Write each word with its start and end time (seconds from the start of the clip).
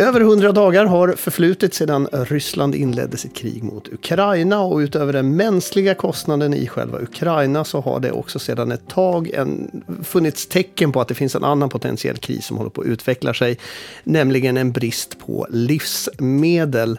Över 0.00 0.20
hundra 0.20 0.52
dagar 0.52 0.84
har 0.84 1.12
förflutit 1.12 1.74
sedan 1.74 2.08
Ryssland 2.12 2.74
inledde 2.74 3.16
sitt 3.16 3.36
krig 3.36 3.62
mot 3.62 3.88
Ukraina 3.88 4.60
och 4.60 4.78
utöver 4.78 5.12
den 5.12 5.36
mänskliga 5.36 5.94
kostnaden 5.94 6.54
i 6.54 6.66
själva 6.66 6.98
Ukraina 6.98 7.64
så 7.64 7.80
har 7.80 8.00
det 8.00 8.12
också 8.12 8.38
sedan 8.38 8.72
ett 8.72 8.88
tag 8.88 9.30
en, 9.30 9.82
funnits 10.04 10.46
tecken 10.46 10.92
på 10.92 11.00
att 11.00 11.08
det 11.08 11.14
finns 11.14 11.34
en 11.34 11.44
annan 11.44 11.68
potentiell 11.68 12.16
kris 12.16 12.46
som 12.46 12.56
håller 12.56 12.70
på 12.70 12.80
att 12.80 12.86
utveckla 12.86 13.34
sig, 13.34 13.58
nämligen 14.04 14.56
en 14.56 14.72
brist 14.72 15.18
på 15.18 15.46
livsmedel. 15.50 16.98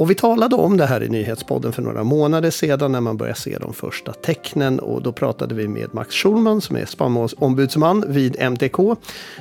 Och 0.00 0.10
vi 0.10 0.14
talade 0.14 0.56
om 0.56 0.76
det 0.76 0.86
här 0.86 1.02
i 1.02 1.08
Nyhetspodden 1.08 1.72
för 1.72 1.82
några 1.82 2.04
månader 2.04 2.50
sedan 2.50 2.92
när 2.92 3.00
man 3.00 3.16
började 3.16 3.38
se 3.38 3.58
de 3.58 3.74
första 3.74 4.12
tecknen 4.12 4.78
och 4.78 5.02
då 5.02 5.12
pratade 5.12 5.54
vi 5.54 5.68
med 5.68 5.94
Max 5.94 6.14
Schulman 6.14 6.60
som 6.60 6.76
är 6.76 6.86
spannmålsombudsman 6.86 8.04
vid 8.08 8.36
MTK, 8.38 8.96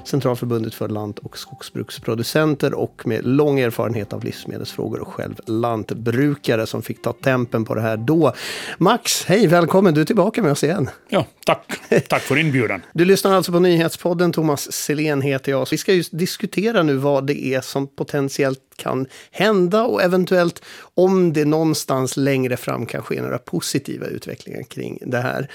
Centralförbundet 0.05 0.73
för 0.73 0.87
lant 0.87 1.20
och 1.20 1.37
skogsbruksproducenter 1.37 2.73
och 2.73 3.01
med 3.05 3.25
lång 3.25 3.59
erfarenhet 3.59 4.13
av 4.13 4.23
livsmedelsfrågor 4.23 4.99
och 4.99 5.07
själv 5.07 5.35
lantbrukare 5.45 6.67
som 6.67 6.81
fick 6.81 7.01
ta 7.01 7.13
tempen 7.13 7.65
på 7.65 7.76
det 7.76 7.81
här 7.81 7.98
då. 7.98 8.34
Max, 8.77 9.26
hej, 9.26 9.48
välkommen, 9.48 9.93
du 9.93 10.01
är 10.01 10.05
tillbaka 10.05 10.41
med 10.41 10.51
oss 10.51 10.63
igen. 10.63 10.89
Ja, 11.09 11.26
tack. 11.45 11.79
Tack 12.09 12.21
för 12.21 12.37
inbjudan. 12.37 12.81
Du 12.93 13.05
lyssnar 13.05 13.34
alltså 13.34 13.51
på 13.51 13.59
Nyhetspodden, 13.59 14.31
Thomas 14.31 14.71
Selén 14.71 15.21
heter 15.21 15.51
jag. 15.51 15.67
Vi 15.71 15.77
ska 15.77 15.93
just 15.93 16.17
diskutera 16.17 16.84
nu 16.84 16.95
vad 16.95 17.27
det 17.27 17.45
är 17.45 17.62
som 17.62 17.87
potentiellt 17.87 18.59
kan 18.79 19.05
hända 19.31 19.84
och 19.84 20.03
eventuellt 20.03 20.48
om 20.95 21.34
det 21.34 21.45
någonstans 21.45 22.17
längre 22.17 22.57
fram 22.57 22.85
kan 22.85 23.02
ske 23.02 23.21
några 23.21 23.38
positiva 23.38 24.05
utvecklingar 24.05 24.63
kring 24.63 24.99
det 25.05 25.17
här. 25.17 25.52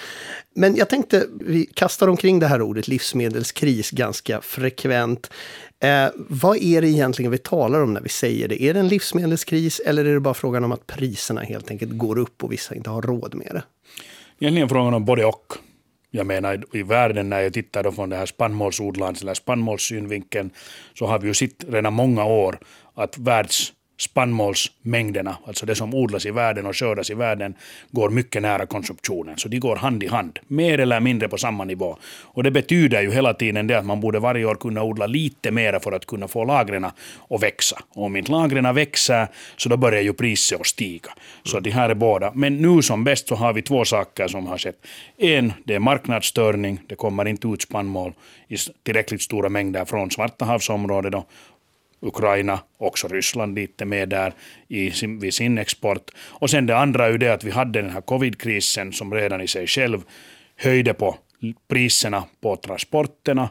Men 0.54 0.76
jag 0.76 0.88
tänkte, 0.88 1.26
vi 1.40 1.66
kastar 1.66 2.08
omkring 2.08 2.38
det 2.38 2.46
här 2.46 2.62
ordet 2.62 2.88
livsmedelskris 2.88 3.90
ganska 3.90 4.40
frekvent. 4.40 5.30
Eh, 5.80 6.06
vad 6.16 6.56
är 6.56 6.82
det 6.82 6.88
egentligen 6.88 7.30
vi 7.30 7.38
talar 7.38 7.82
om 7.82 7.92
när 7.92 8.00
vi 8.00 8.08
säger 8.08 8.48
det? 8.48 8.62
Är 8.62 8.74
det 8.74 8.80
en 8.80 8.88
livsmedelskris 8.88 9.80
eller 9.80 10.04
är 10.04 10.14
det 10.14 10.20
bara 10.20 10.34
frågan 10.34 10.64
om 10.64 10.72
att 10.72 10.86
priserna 10.86 11.40
helt 11.40 11.70
enkelt 11.70 11.98
går 11.98 12.18
upp 12.18 12.44
och 12.44 12.52
vissa 12.52 12.74
inte 12.74 12.90
har 12.90 13.02
råd 13.02 13.34
med 13.34 13.50
det? 13.50 13.62
Egentligen 14.38 14.68
frågan 14.68 14.94
om 14.94 15.04
både 15.04 15.24
och. 15.24 15.52
Jag 16.10 16.26
menar 16.26 16.64
i 16.72 16.82
världen 16.82 17.28
när 17.28 17.40
jag 17.40 17.52
tittar 17.52 17.82
då 17.82 17.92
från 17.92 18.10
det 18.10 18.16
här 18.16 18.26
spannmålsodlarens 18.26 19.22
eller 19.22 19.34
spannmålssynvinkeln 19.34 20.50
så 20.94 21.06
har 21.06 21.18
vi 21.18 21.28
ju 21.28 21.34
sett 21.34 21.64
redan 21.68 21.92
många 21.92 22.24
år 22.24 22.58
att 22.94 23.18
världs 23.18 23.72
spannmålsmängderna, 23.96 25.36
alltså 25.46 25.66
det 25.66 25.74
som 25.74 25.94
odlas 25.94 26.26
i 26.26 26.30
världen 26.30 26.66
och 26.66 26.76
skördas 26.76 27.10
i 27.10 27.14
världen, 27.14 27.54
går 27.90 28.10
mycket 28.10 28.42
nära 28.42 28.66
konsumtionen. 28.66 29.38
Så 29.38 29.48
de 29.48 29.58
går 29.58 29.76
hand 29.76 30.02
i 30.02 30.06
hand, 30.06 30.38
mer 30.46 30.80
eller 30.80 31.00
mindre 31.00 31.28
på 31.28 31.38
samma 31.38 31.64
nivå. 31.64 31.96
Och 32.22 32.42
det 32.42 32.50
betyder 32.50 33.02
ju 33.02 33.12
hela 33.12 33.34
tiden 33.34 33.66
det 33.66 33.78
att 33.78 33.86
man 33.86 34.00
borde 34.00 34.18
varje 34.18 34.44
år 34.44 34.54
kunna 34.54 34.82
odla 34.82 35.06
lite 35.06 35.50
mer 35.50 35.78
för 35.78 35.92
att 35.92 36.06
kunna 36.06 36.28
få 36.28 36.44
lagren 36.44 36.84
att 36.84 37.42
växa. 37.42 37.78
Och 37.94 38.04
om 38.04 38.16
inte 38.16 38.30
lagren 38.30 38.74
växer 38.74 39.28
så 39.56 39.68
då 39.68 39.76
börjar 39.76 40.02
ju 40.02 40.12
priset 40.12 40.60
att 40.60 40.66
stiga. 40.66 41.10
Så 41.44 41.60
de 41.60 41.70
här 41.70 41.90
är 41.90 41.94
båda. 41.94 42.32
Men 42.34 42.56
nu 42.56 42.82
som 42.82 43.04
bäst 43.04 43.28
så 43.28 43.34
har 43.34 43.52
vi 43.52 43.62
två 43.62 43.84
saker 43.84 44.28
som 44.28 44.46
har 44.46 44.58
skett. 44.58 44.86
En, 45.18 45.52
det 45.64 45.74
är 45.74 45.78
marknadsstörning. 45.78 46.80
Det 46.86 46.94
kommer 46.94 47.28
inte 47.28 47.48
ut 47.48 47.62
spannmål 47.62 48.12
i 48.48 48.56
tillräckligt 48.82 49.22
stora 49.22 49.48
mängder 49.48 49.84
från 49.84 50.10
Svarta 50.10 50.44
havsområdet. 50.44 51.14
Ukraina, 52.04 52.60
också 52.78 53.08
Ryssland 53.08 53.54
lite 53.54 53.84
med 53.84 54.08
där 54.08 54.34
i 54.68 54.90
sin, 54.90 55.18
vid 55.18 55.34
sin 55.34 55.58
export. 55.58 56.10
Och 56.26 56.50
sen 56.50 56.66
det 56.66 56.76
andra 56.76 57.06
är 57.06 57.10
ju 57.10 57.18
det 57.18 57.32
att 57.32 57.44
vi 57.44 57.50
hade 57.50 57.82
den 57.82 57.90
här 57.90 58.00
covidkrisen 58.00 58.92
som 58.92 59.14
redan 59.14 59.40
i 59.40 59.46
sig 59.46 59.66
själv 59.66 60.02
höjde 60.56 60.94
på 60.94 61.16
priserna 61.68 62.24
på 62.40 62.56
transporterna. 62.56 63.48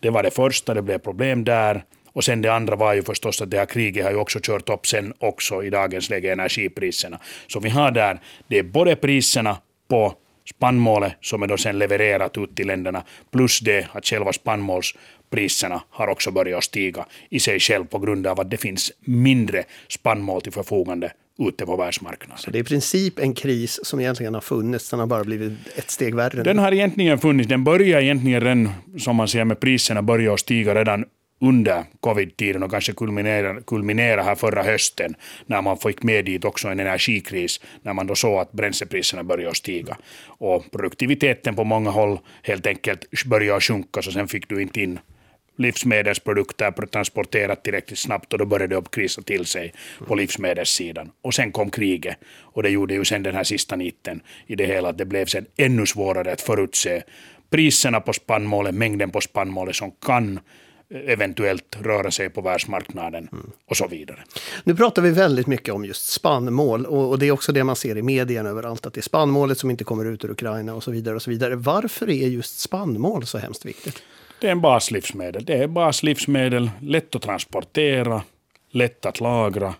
Det 0.00 0.10
var 0.10 0.22
det 0.22 0.30
första, 0.30 0.74
det 0.74 0.82
blev 0.82 0.98
problem 0.98 1.44
där. 1.44 1.84
Och 2.12 2.24
sen 2.24 2.42
det 2.42 2.52
andra 2.52 2.76
var 2.76 2.94
ju 2.94 3.02
förstås 3.02 3.42
att 3.42 3.50
det 3.50 3.58
här 3.58 3.66
kriget 3.66 4.04
har 4.04 4.10
ju 4.10 4.16
också 4.16 4.38
kört 4.42 4.68
upp 4.68 4.86
sen 4.86 5.14
också 5.18 5.64
i 5.64 5.70
dagens 5.70 6.10
läge 6.10 6.32
energipriserna. 6.32 7.20
Så 7.46 7.60
vi 7.60 7.68
har 7.68 7.90
där, 7.90 8.20
det 8.48 8.58
är 8.58 8.62
både 8.62 8.96
priserna 8.96 9.56
på 9.88 10.14
spannmålet 10.54 11.12
som 11.20 11.42
är 11.42 11.46
då 11.46 11.56
sen 11.56 11.78
levererat 11.78 12.38
ut 12.38 12.56
till 12.56 12.66
länderna 12.66 13.02
plus 13.30 13.60
det 13.60 13.86
att 13.92 14.06
själva 14.06 14.32
spannmåls 14.32 14.94
priserna 15.30 15.82
har 15.90 16.08
också 16.08 16.30
börjat 16.30 16.64
stiga 16.64 17.06
i 17.30 17.40
sig 17.40 17.60
själv 17.60 17.84
på 17.84 17.98
grund 17.98 18.26
av 18.26 18.40
att 18.40 18.50
det 18.50 18.56
finns 18.56 18.92
mindre 19.00 19.64
spannmål 19.88 20.40
till 20.40 20.52
förfogande 20.52 21.12
ute 21.48 21.66
på 21.66 21.76
världsmarknaden. 21.76 22.38
Så 22.38 22.50
det 22.50 22.58
är 22.58 22.60
i 22.60 22.64
princip 22.64 23.18
en 23.18 23.34
kris 23.34 23.80
som 23.82 24.00
egentligen 24.00 24.34
har 24.34 24.40
funnits, 24.40 24.90
den 24.90 25.00
har 25.00 25.06
bara 25.06 25.24
blivit 25.24 25.52
ett 25.76 25.90
steg 25.90 26.14
värre? 26.14 26.42
Den 26.42 26.58
har 26.58 26.72
egentligen 26.72 27.18
funnits, 27.18 27.48
den 27.48 27.64
börjar 27.64 28.00
egentligen 28.00 28.40
redan, 28.40 28.68
som 28.98 29.16
man 29.16 29.28
ser 29.28 29.44
med 29.44 29.60
priserna, 29.60 30.02
börjar 30.02 30.36
stiga 30.36 30.74
redan 30.74 31.04
under 31.40 31.84
covid-tiden 32.00 32.62
och 32.62 32.70
kanske 32.70 32.92
kulminera, 32.92 33.60
kulminera 33.60 34.22
här 34.22 34.34
förra 34.34 34.62
hösten 34.62 35.14
när 35.46 35.62
man 35.62 35.78
fick 35.78 36.02
med 36.02 36.24
dit 36.24 36.44
också 36.44 36.68
en 36.68 36.80
energikris 36.80 37.60
när 37.82 37.92
man 37.92 38.06
då 38.06 38.14
såg 38.14 38.38
att 38.38 38.52
bränslepriserna 38.52 39.24
började 39.24 39.54
stiga 39.54 39.96
och 40.26 40.70
produktiviteten 40.70 41.54
på 41.54 41.64
många 41.64 41.90
håll 41.90 42.18
helt 42.42 42.66
enkelt 42.66 43.04
började 43.26 43.60
sjunka 43.60 44.02
så 44.02 44.12
sen 44.12 44.28
fick 44.28 44.48
du 44.48 44.62
inte 44.62 44.80
in 44.80 44.98
livsmedelsprodukter 45.60 46.86
transporterat 46.86 47.64
tillräckligt 47.64 47.98
snabbt 47.98 48.32
och 48.32 48.38
då 48.38 48.46
började 48.46 48.74
det 48.74 48.78
uppkrisa 48.78 49.22
till 49.22 49.46
sig 49.46 49.72
på 50.06 50.14
livsmedelssidan. 50.14 51.10
Och 51.22 51.34
sen 51.34 51.52
kom 51.52 51.70
kriget 51.70 52.16
och 52.40 52.62
det 52.62 52.70
gjorde 52.70 52.94
ju 52.94 53.04
sen 53.04 53.22
den 53.22 53.34
här 53.34 53.44
sista 53.44 53.76
niten 53.76 54.20
i 54.46 54.56
det 54.56 54.66
hela 54.66 54.88
att 54.88 54.98
det 54.98 55.04
blev 55.04 55.26
sen 55.26 55.46
ännu 55.56 55.86
svårare 55.86 56.32
att 56.32 56.40
förutse 56.40 57.02
priserna 57.50 58.00
på 58.00 58.12
spannmålet, 58.12 58.74
mängden 58.74 59.10
på 59.10 59.20
spannmålet 59.20 59.76
som 59.76 59.90
kan 60.06 60.40
eventuellt 60.94 61.76
röra 61.80 62.10
sig 62.10 62.30
på 62.30 62.40
världsmarknaden 62.40 63.28
mm. 63.32 63.50
och 63.66 63.76
så 63.76 63.86
vidare. 63.86 64.24
Nu 64.64 64.74
pratar 64.76 65.02
vi 65.02 65.10
väldigt 65.10 65.46
mycket 65.46 65.74
om 65.74 65.84
just 65.84 66.12
spannmål 66.12 66.86
och, 66.86 67.08
och, 67.08 67.18
det 67.18 67.26
är 67.26 67.30
också 67.30 67.52
det 67.52 67.64
man 67.64 67.76
ser 67.76 67.96
i 67.96 68.02
medierna 68.02 68.48
överallt, 68.48 68.86
att 68.86 68.94
det 68.94 69.00
är 69.00 69.02
spannmålet 69.02 69.58
som 69.58 69.70
inte 69.70 69.84
kommer 69.84 70.04
ut 70.04 70.24
ur 70.24 70.30
Ukraina 70.30 70.74
och 70.74 70.82
så 70.82 70.90
vidare. 70.90 71.14
och 71.14 71.22
så 71.22 71.30
vidare. 71.30 71.56
Varför 71.56 72.10
är 72.10 72.28
just 72.28 72.58
spannmål 72.58 73.26
så 73.26 73.38
hemskt 73.38 73.64
viktigt? 73.64 74.02
Det 74.40 74.46
är 74.46 74.52
en 74.52 74.60
baslivsmedel. 74.60 75.44
Det 75.44 75.54
är 75.54 75.66
baslivsmedel, 75.66 76.70
lätt 76.80 77.14
att 77.14 77.22
transportera, 77.22 78.22
lätt 78.70 79.06
att 79.06 79.20
lagra. 79.20 79.74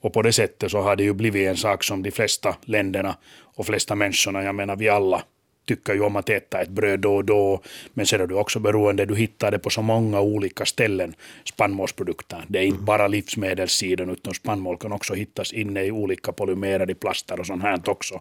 Och 0.00 0.12
på 0.12 0.22
det 0.22 0.32
sättet 0.32 0.70
så 0.70 0.80
har 0.80 0.96
det 0.96 1.04
ju 1.04 1.12
blivit 1.12 1.48
en 1.48 1.56
sak 1.56 1.84
som 1.84 2.02
de 2.02 2.10
flesta 2.10 2.56
länderna 2.64 3.16
och 3.54 3.66
flesta 3.66 3.94
människorna, 3.94 4.42
jag 4.42 4.54
menar 4.54 4.76
vi 4.76 4.88
alla, 4.88 5.22
tycker 5.64 5.94
ju 5.94 6.00
om 6.00 6.16
att 6.16 6.28
äta 6.28 6.60
ett 6.60 6.68
bröd 6.68 7.00
då 7.00 7.16
och 7.16 7.24
då, 7.24 7.62
men 7.94 8.06
sen 8.06 8.20
är 8.20 8.26
du 8.26 8.34
också 8.34 8.60
beroende, 8.60 9.04
du 9.04 9.16
hittar 9.16 9.50
det 9.50 9.58
på 9.58 9.70
så 9.70 9.82
många 9.82 10.20
olika 10.20 10.64
ställen, 10.64 11.14
spannmålsprodukter. 11.44 12.44
Det 12.48 12.58
är 12.58 12.62
inte 12.62 12.74
mm. 12.74 12.84
bara 12.84 13.08
livsmedelssidan, 13.08 14.10
utan 14.10 14.34
spannmål 14.34 14.76
kan 14.78 14.92
också 14.92 15.14
hittas 15.14 15.52
inne 15.52 15.84
i 15.84 15.90
olika 15.90 16.32
polymerade 16.32 16.94
plaster 16.94 17.40
och 17.40 17.46
sånt 17.46 17.62
här 17.62 17.80
också. 17.86 18.20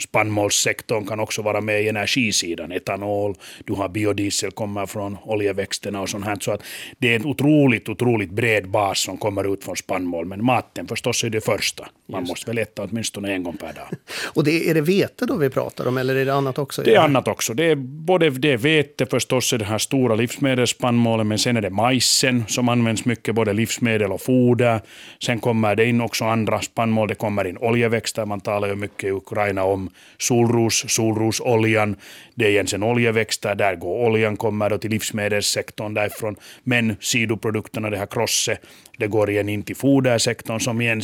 Spannmålssektorn 0.00 1.06
kan 1.06 1.20
också 1.20 1.42
vara 1.42 1.60
med 1.60 1.82
i 1.82 1.88
energisidan, 1.88 2.72
etanol, 2.72 3.34
du 3.64 3.72
har 3.72 3.88
biodiesel 3.88 4.50
kommer 4.50 4.86
från 4.86 5.16
oljeväxterna 5.24 6.00
och 6.00 6.08
sånt 6.08 6.24
här. 6.24 6.36
Så 6.40 6.52
att 6.52 6.62
det 6.98 7.12
är 7.12 7.16
en 7.16 7.26
otroligt, 7.26 7.88
otroligt 7.88 8.30
bred 8.30 8.68
bas 8.68 9.00
som 9.00 9.18
kommer 9.18 9.52
ut 9.52 9.64
från 9.64 9.76
spannmål, 9.76 10.26
men 10.26 10.44
maten 10.44 10.86
förstås 10.88 11.24
är 11.24 11.30
det 11.30 11.40
första. 11.40 11.88
Man 12.06 12.20
Just. 12.20 12.30
måste 12.30 12.50
väl 12.50 12.58
äta 12.58 12.82
åtminstone 12.82 13.32
en 13.32 13.42
gång 13.42 13.56
per 13.56 13.72
dag. 13.72 13.88
och 14.34 14.44
det, 14.44 14.70
är 14.70 14.74
det 14.74 14.80
vete 14.80 15.26
då 15.26 15.36
vi 15.36 15.50
pratar 15.50 15.86
om, 15.86 15.98
eller 15.98 16.16
är 16.16 16.24
det 16.24 16.34
annat 16.34 16.58
också? 16.58 16.82
Det 16.82 16.94
är 16.94 17.00
annat 17.00 17.28
också. 17.28 17.54
Det 17.54 17.64
är 17.64 17.74
både 17.76 18.30
det 18.30 18.52
är 18.52 18.56
vete 18.56 19.06
förstås, 19.06 19.54
det 19.58 19.64
här 19.64 19.78
stora 19.78 20.14
livsmedelsspannmålet, 20.14 21.26
men 21.26 21.38
sen 21.38 21.56
är 21.56 21.60
det 21.60 21.70
majsen 21.70 22.44
som 22.48 22.68
används 22.68 23.04
mycket, 23.04 23.34
både 23.34 23.52
livsmedel 23.52 24.12
och 24.12 24.20
foder. 24.20 24.80
Sen 25.22 25.40
kommer 25.40 25.76
det 25.76 25.84
in 25.84 26.00
också 26.00 26.24
andra 26.24 26.60
spannmål, 26.60 27.08
det 27.08 27.14
kommer 27.14 27.46
in 27.46 27.58
oljeväxter, 27.58 28.26
man 28.26 28.40
talar 28.40 28.68
ju 28.68 28.74
mycket 28.74 29.04
i 29.04 29.10
Ukraina 29.10 29.64
om 29.64 29.77
solros, 30.18 30.84
solrosoljan. 30.88 31.96
Det 32.34 32.44
är 32.44 32.50
egentligen 32.50 32.82
oljeväxter, 32.82 33.54
där 33.54 33.74
går 33.74 34.06
oljan, 34.06 34.36
kommer 34.36 34.70
då 34.70 34.78
till 34.78 34.90
livsmedelssektorn 34.90 35.94
därifrån. 35.94 36.36
Men 36.64 36.96
sidoprodukterna, 37.00 37.90
det 37.90 37.98
här 37.98 38.06
krosset, 38.06 38.60
det 38.98 39.06
går 39.06 39.30
igen 39.30 39.48
in 39.48 39.62
till 39.62 39.76
fodersektorn 39.76 40.60
som 40.60 40.80
igen 40.80 41.02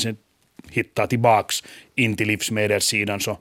hittar 0.71 1.06
tillbaks 1.06 1.65
in 1.94 2.17
till 2.17 2.29
livsmedelssidan. 2.29 3.21
Så 3.21 3.38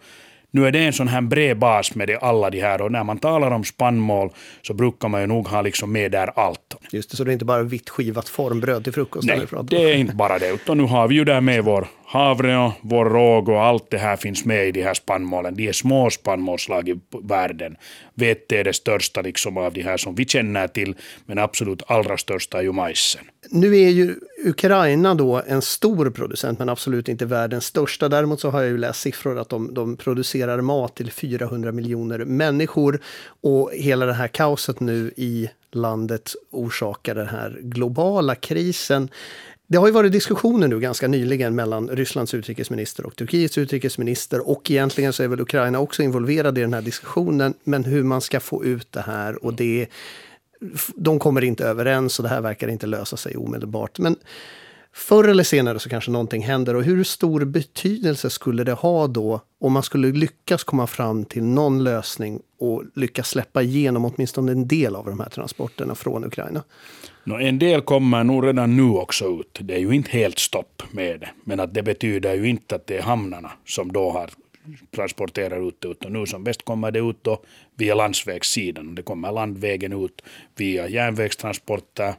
nu 0.51 0.67
är 0.67 0.71
det 0.71 0.79
en 0.79 0.93
sån 0.93 1.07
här 1.07 1.21
bred 1.21 1.57
bas 1.57 1.95
med 1.95 2.07
det, 2.07 2.17
alla 2.17 2.49
de 2.49 2.61
här 2.61 2.81
och 2.81 2.91
när 2.91 3.03
man 3.03 3.17
talar 3.17 3.51
om 3.51 3.63
spannmål 3.63 4.29
så 4.61 4.73
brukar 4.73 5.07
man 5.07 5.21
ju 5.21 5.27
nog 5.27 5.47
ha 5.47 5.61
liksom 5.61 5.91
med 5.91 6.11
där 6.11 6.39
allt. 6.39 6.75
Just 6.91 7.11
det, 7.11 7.17
så 7.17 7.23
det 7.23 7.31
är 7.31 7.33
inte 7.33 7.45
bara 7.45 7.63
vitt 7.63 7.89
skivat 7.89 8.29
formbröd 8.29 8.83
till 8.83 8.93
frukost? 8.93 9.27
Nej, 9.27 9.47
det 9.63 9.91
är 9.91 9.95
inte 9.95 10.15
bara 10.15 10.39
det, 10.39 10.49
utan 10.49 10.77
nu 10.77 10.83
har 10.83 11.07
vi 11.07 11.15
ju 11.15 11.25
där 11.25 11.41
med 11.41 11.63
vår 11.63 11.87
havre 12.13 12.57
och 12.57 12.71
vår 12.81 13.05
råg 13.05 13.49
och 13.49 13.61
allt 13.61 13.89
det 13.89 13.97
här 13.97 14.15
finns 14.15 14.45
med 14.45 14.67
i 14.67 14.71
de 14.71 14.83
här 14.83 14.93
spannmålen. 14.93 15.55
De 15.55 15.67
är 15.67 15.71
små 15.71 16.09
spannmålslag 16.09 16.89
i 16.89 16.99
världen. 17.23 17.75
Vete 18.13 18.57
är 18.57 18.63
det 18.63 18.73
största 18.73 19.21
liksom 19.21 19.57
av 19.57 19.73
de 19.73 19.81
här 19.81 19.97
som 19.97 20.15
vi 20.15 20.25
känner 20.25 20.67
till, 20.67 20.95
men 21.25 21.39
absolut 21.39 21.83
allra 21.87 22.17
största 22.17 22.57
är 22.57 22.61
ju 22.61 22.71
majsen. 22.71 23.21
Nu 23.49 23.77
är 23.77 23.89
ju 23.89 24.15
Ukraina 24.45 25.15
då 25.15 25.41
en 25.47 25.61
stor 25.61 26.09
producent, 26.09 26.59
men 26.59 26.69
absolut 26.69 27.09
inte 27.09 27.25
världens 27.25 27.65
största. 27.65 28.09
Däremot 28.09 28.39
så 28.39 28.49
har 28.49 28.61
jag 28.61 28.69
ju 28.69 28.77
läst 28.77 29.01
siffror 29.01 29.39
att 29.39 29.49
de, 29.49 29.73
de 29.73 29.97
producerar 29.97 30.61
mat 30.61 30.95
till 30.95 31.11
400 31.11 31.71
miljoner 31.71 32.19
människor 32.25 32.99
och 33.41 33.71
hela 33.73 34.05
det 34.05 34.13
här 34.13 34.27
kaoset 34.27 34.79
nu 34.79 35.11
i 35.17 35.49
landet 35.75 36.35
orsakar 36.51 37.15
den 37.15 37.27
här 37.27 37.59
globala 37.61 38.35
krisen. 38.35 39.09
Det 39.67 39.77
har 39.77 39.87
ju 39.87 39.93
varit 39.93 40.11
diskussioner 40.11 40.67
nu 40.67 40.79
ganska 40.79 41.07
nyligen 41.07 41.55
mellan 41.55 41.89
Rysslands 41.89 42.33
utrikesminister 42.33 43.05
och 43.05 43.15
Turkiets 43.15 43.57
utrikesminister 43.57 44.49
och 44.49 44.71
egentligen 44.71 45.13
så 45.13 45.23
är 45.23 45.27
väl 45.27 45.41
Ukraina 45.41 45.79
också 45.79 46.03
involverad 46.03 46.57
i 46.57 46.61
den 46.61 46.73
här 46.73 46.81
diskussionen. 46.81 47.53
Men 47.63 47.83
hur 47.83 48.03
man 48.03 48.21
ska 48.21 48.39
få 48.39 48.65
ut 48.65 48.91
det 48.91 49.01
här 49.01 49.45
och 49.45 49.53
det, 49.53 49.87
de 50.95 51.19
kommer 51.19 51.43
inte 51.43 51.65
överens 51.65 52.19
och 52.19 52.23
det 52.23 52.29
här 52.29 52.41
verkar 52.41 52.67
inte 52.67 52.87
lösa 52.87 53.17
sig 53.17 53.37
omedelbart. 53.37 53.99
Men 53.99 54.15
förr 54.93 55.27
eller 55.27 55.43
senare 55.43 55.79
så 55.79 55.89
kanske 55.89 56.11
någonting 56.11 56.41
händer 56.41 56.75
och 56.75 56.83
hur 56.83 57.03
stor 57.03 57.45
betydelse 57.45 58.29
skulle 58.29 58.63
det 58.63 58.73
ha 58.73 59.07
då 59.07 59.41
om 59.59 59.73
man 59.73 59.83
skulle 59.83 60.11
lyckas 60.11 60.63
komma 60.63 60.87
fram 60.87 61.25
till 61.25 61.43
någon 61.43 61.83
lösning 61.83 62.41
och 62.59 62.83
lyckas 62.95 63.29
släppa 63.29 63.61
igenom 63.61 64.05
åtminstone 64.05 64.51
en 64.51 64.67
del 64.67 64.95
av 64.95 65.05
de 65.05 65.19
här 65.19 65.29
transporterna 65.29 65.95
från 65.95 66.25
Ukraina? 66.25 66.63
No, 67.23 67.33
en 67.33 67.59
del 67.59 67.81
kommer 67.81 68.23
nog 68.23 68.47
redan 68.47 68.77
nu 68.77 68.89
också 68.89 69.25
ut. 69.25 69.59
Det 69.61 69.75
är 69.75 69.79
ju 69.79 69.91
inte 69.91 70.11
helt 70.11 70.39
stopp 70.39 70.83
med 70.91 71.19
det. 71.19 71.29
Men 71.43 71.59
att 71.59 71.73
det 71.73 71.83
betyder 71.83 72.33
ju 72.33 72.49
inte 72.49 72.75
att 72.75 72.87
det 72.87 72.97
är 72.97 73.01
hamnarna 73.01 73.51
som 73.65 73.91
då 73.91 74.11
har 74.11 74.29
transporterar 74.95 75.67
ut 75.67 75.81
det. 75.81 75.87
Utan 75.87 76.13
nu 76.13 76.25
som 76.25 76.43
bäst 76.43 76.65
kommer 76.65 76.91
det 76.91 76.99
ut 76.99 77.17
då 77.21 77.41
via 77.75 77.95
landsvägssidan. 77.95 78.95
Det 78.95 79.01
kommer 79.01 79.31
landvägen 79.31 80.05
ut 80.05 80.21
via 80.55 80.87
järnvägstransporter, 80.87 82.13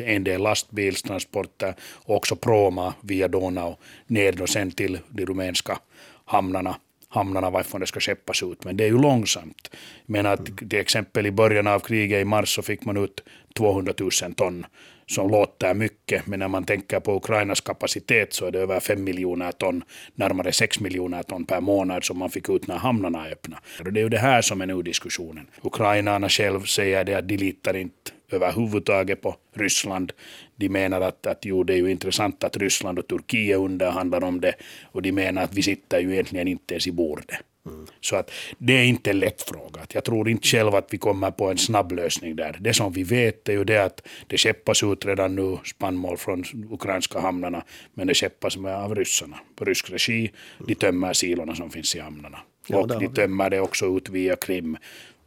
en 0.00 0.24
del 0.24 0.42
lastbilstransporter 0.42 1.74
och 1.80 2.16
också 2.16 2.36
Proma 2.36 2.94
via 3.00 3.28
Donau 3.28 3.76
ner 4.06 4.42
och 4.42 4.48
sen 4.48 4.70
till 4.70 4.98
de 5.08 5.26
rumänska 5.26 5.78
hamnarna 6.24 6.76
hamnarna 7.08 7.50
varifrån 7.50 7.80
det 7.80 7.86
ska 7.86 8.00
skeppas 8.00 8.42
ut. 8.42 8.64
Men 8.64 8.76
det 8.76 8.84
är 8.84 8.88
ju 8.88 8.98
långsamt. 8.98 9.70
Men 10.06 10.26
att 10.26 10.46
till 10.70 10.78
exempel 10.78 11.26
i 11.26 11.30
början 11.30 11.66
av 11.66 11.80
kriget 11.80 12.22
i 12.22 12.24
mars 12.24 12.54
så 12.54 12.62
fick 12.62 12.84
man 12.84 12.96
ut 12.96 13.24
200 13.54 13.92
000 13.98 14.10
ton 14.36 14.66
som 15.06 15.30
låter 15.30 15.74
mycket, 15.74 16.26
men 16.26 16.38
när 16.38 16.48
man 16.48 16.64
tänker 16.64 17.00
på 17.00 17.16
Ukrainas 17.16 17.60
kapacitet 17.60 18.32
så 18.32 18.46
är 18.46 18.50
det 18.50 18.58
över 18.58 18.80
5 18.80 19.04
miljoner 19.04 19.52
ton, 19.52 19.84
närmare 20.14 20.52
6 20.52 20.80
miljoner 20.80 21.22
ton 21.22 21.44
per 21.44 21.60
månad 21.60 22.04
som 22.04 22.18
man 22.18 22.30
fick 22.30 22.48
ut 22.48 22.66
när 22.66 22.76
hamnarna 22.76 23.26
är 23.26 23.32
öppna. 23.32 23.58
Och 23.84 23.92
det 23.92 24.00
är 24.00 24.02
ju 24.02 24.08
det 24.08 24.18
här 24.18 24.42
som 24.42 24.60
är 24.60 24.66
nu 24.66 24.82
diskussionen. 24.82 25.46
Ukrainarna 25.62 26.28
själv 26.28 26.64
säger 26.64 27.04
det 27.04 27.14
att 27.14 27.28
de 27.28 27.36
litar 27.36 27.76
inte 27.76 28.10
överhuvudtaget 28.32 29.22
på 29.22 29.36
Ryssland. 29.54 30.12
De 30.56 30.68
menar 30.68 31.00
att, 31.00 31.26
att 31.26 31.44
jo, 31.44 31.64
det 31.64 31.72
är 31.72 31.76
ju 31.76 31.90
intressant 31.90 32.44
att 32.44 32.56
Ryssland 32.56 32.98
och 32.98 33.06
Turkiet 33.06 33.58
underhandlar 33.58 34.24
om 34.24 34.40
det 34.40 34.54
och 34.84 35.02
de 35.02 35.12
menar 35.12 35.42
att 35.42 35.54
vi 35.54 35.62
sitter 35.62 36.00
ju 36.00 36.12
egentligen 36.12 36.48
inte 36.48 36.74
ens 36.74 36.86
i 36.86 36.92
bordet. 36.92 37.30
Mm. 37.66 37.86
Så 38.00 38.16
att 38.16 38.30
det 38.58 38.72
är 38.72 38.84
inte 38.84 39.10
en 39.10 39.18
lätt 39.18 39.42
fråga. 39.42 39.80
Jag 39.92 40.04
tror 40.04 40.28
inte 40.28 40.48
själv 40.48 40.74
att 40.74 40.86
vi 40.90 40.98
kommer 40.98 41.30
på 41.30 41.50
en 41.50 41.58
snabb 41.58 41.92
lösning 41.92 42.36
där. 42.36 42.56
Det 42.60 42.74
som 42.74 42.92
vi 42.92 43.02
vet 43.02 43.48
är 43.48 43.52
ju 43.52 43.64
det 43.64 43.84
att 43.84 44.06
det 44.26 44.38
skeppas 44.38 44.82
ut 44.82 45.06
redan 45.06 45.34
nu 45.34 45.58
spannmål 45.64 46.16
från 46.16 46.44
ukrainska 46.70 47.20
hamnarna, 47.20 47.64
men 47.94 48.06
det 48.06 48.14
skeppas 48.14 48.56
med 48.56 48.74
av 48.74 48.94
ryssarna 48.94 49.38
på 49.56 49.64
rysk 49.64 49.90
regi. 49.90 50.30
De 50.66 50.74
tömmer 50.74 51.12
silorna 51.12 51.54
som 51.54 51.70
finns 51.70 51.96
i 51.96 52.00
hamnarna. 52.00 52.38
Ja, 52.66 52.78
och 52.78 52.88
de 52.88 53.08
tömmer 53.08 53.50
det 53.50 53.60
också 53.60 53.96
ut 53.96 54.08
via 54.08 54.36
Krim 54.36 54.76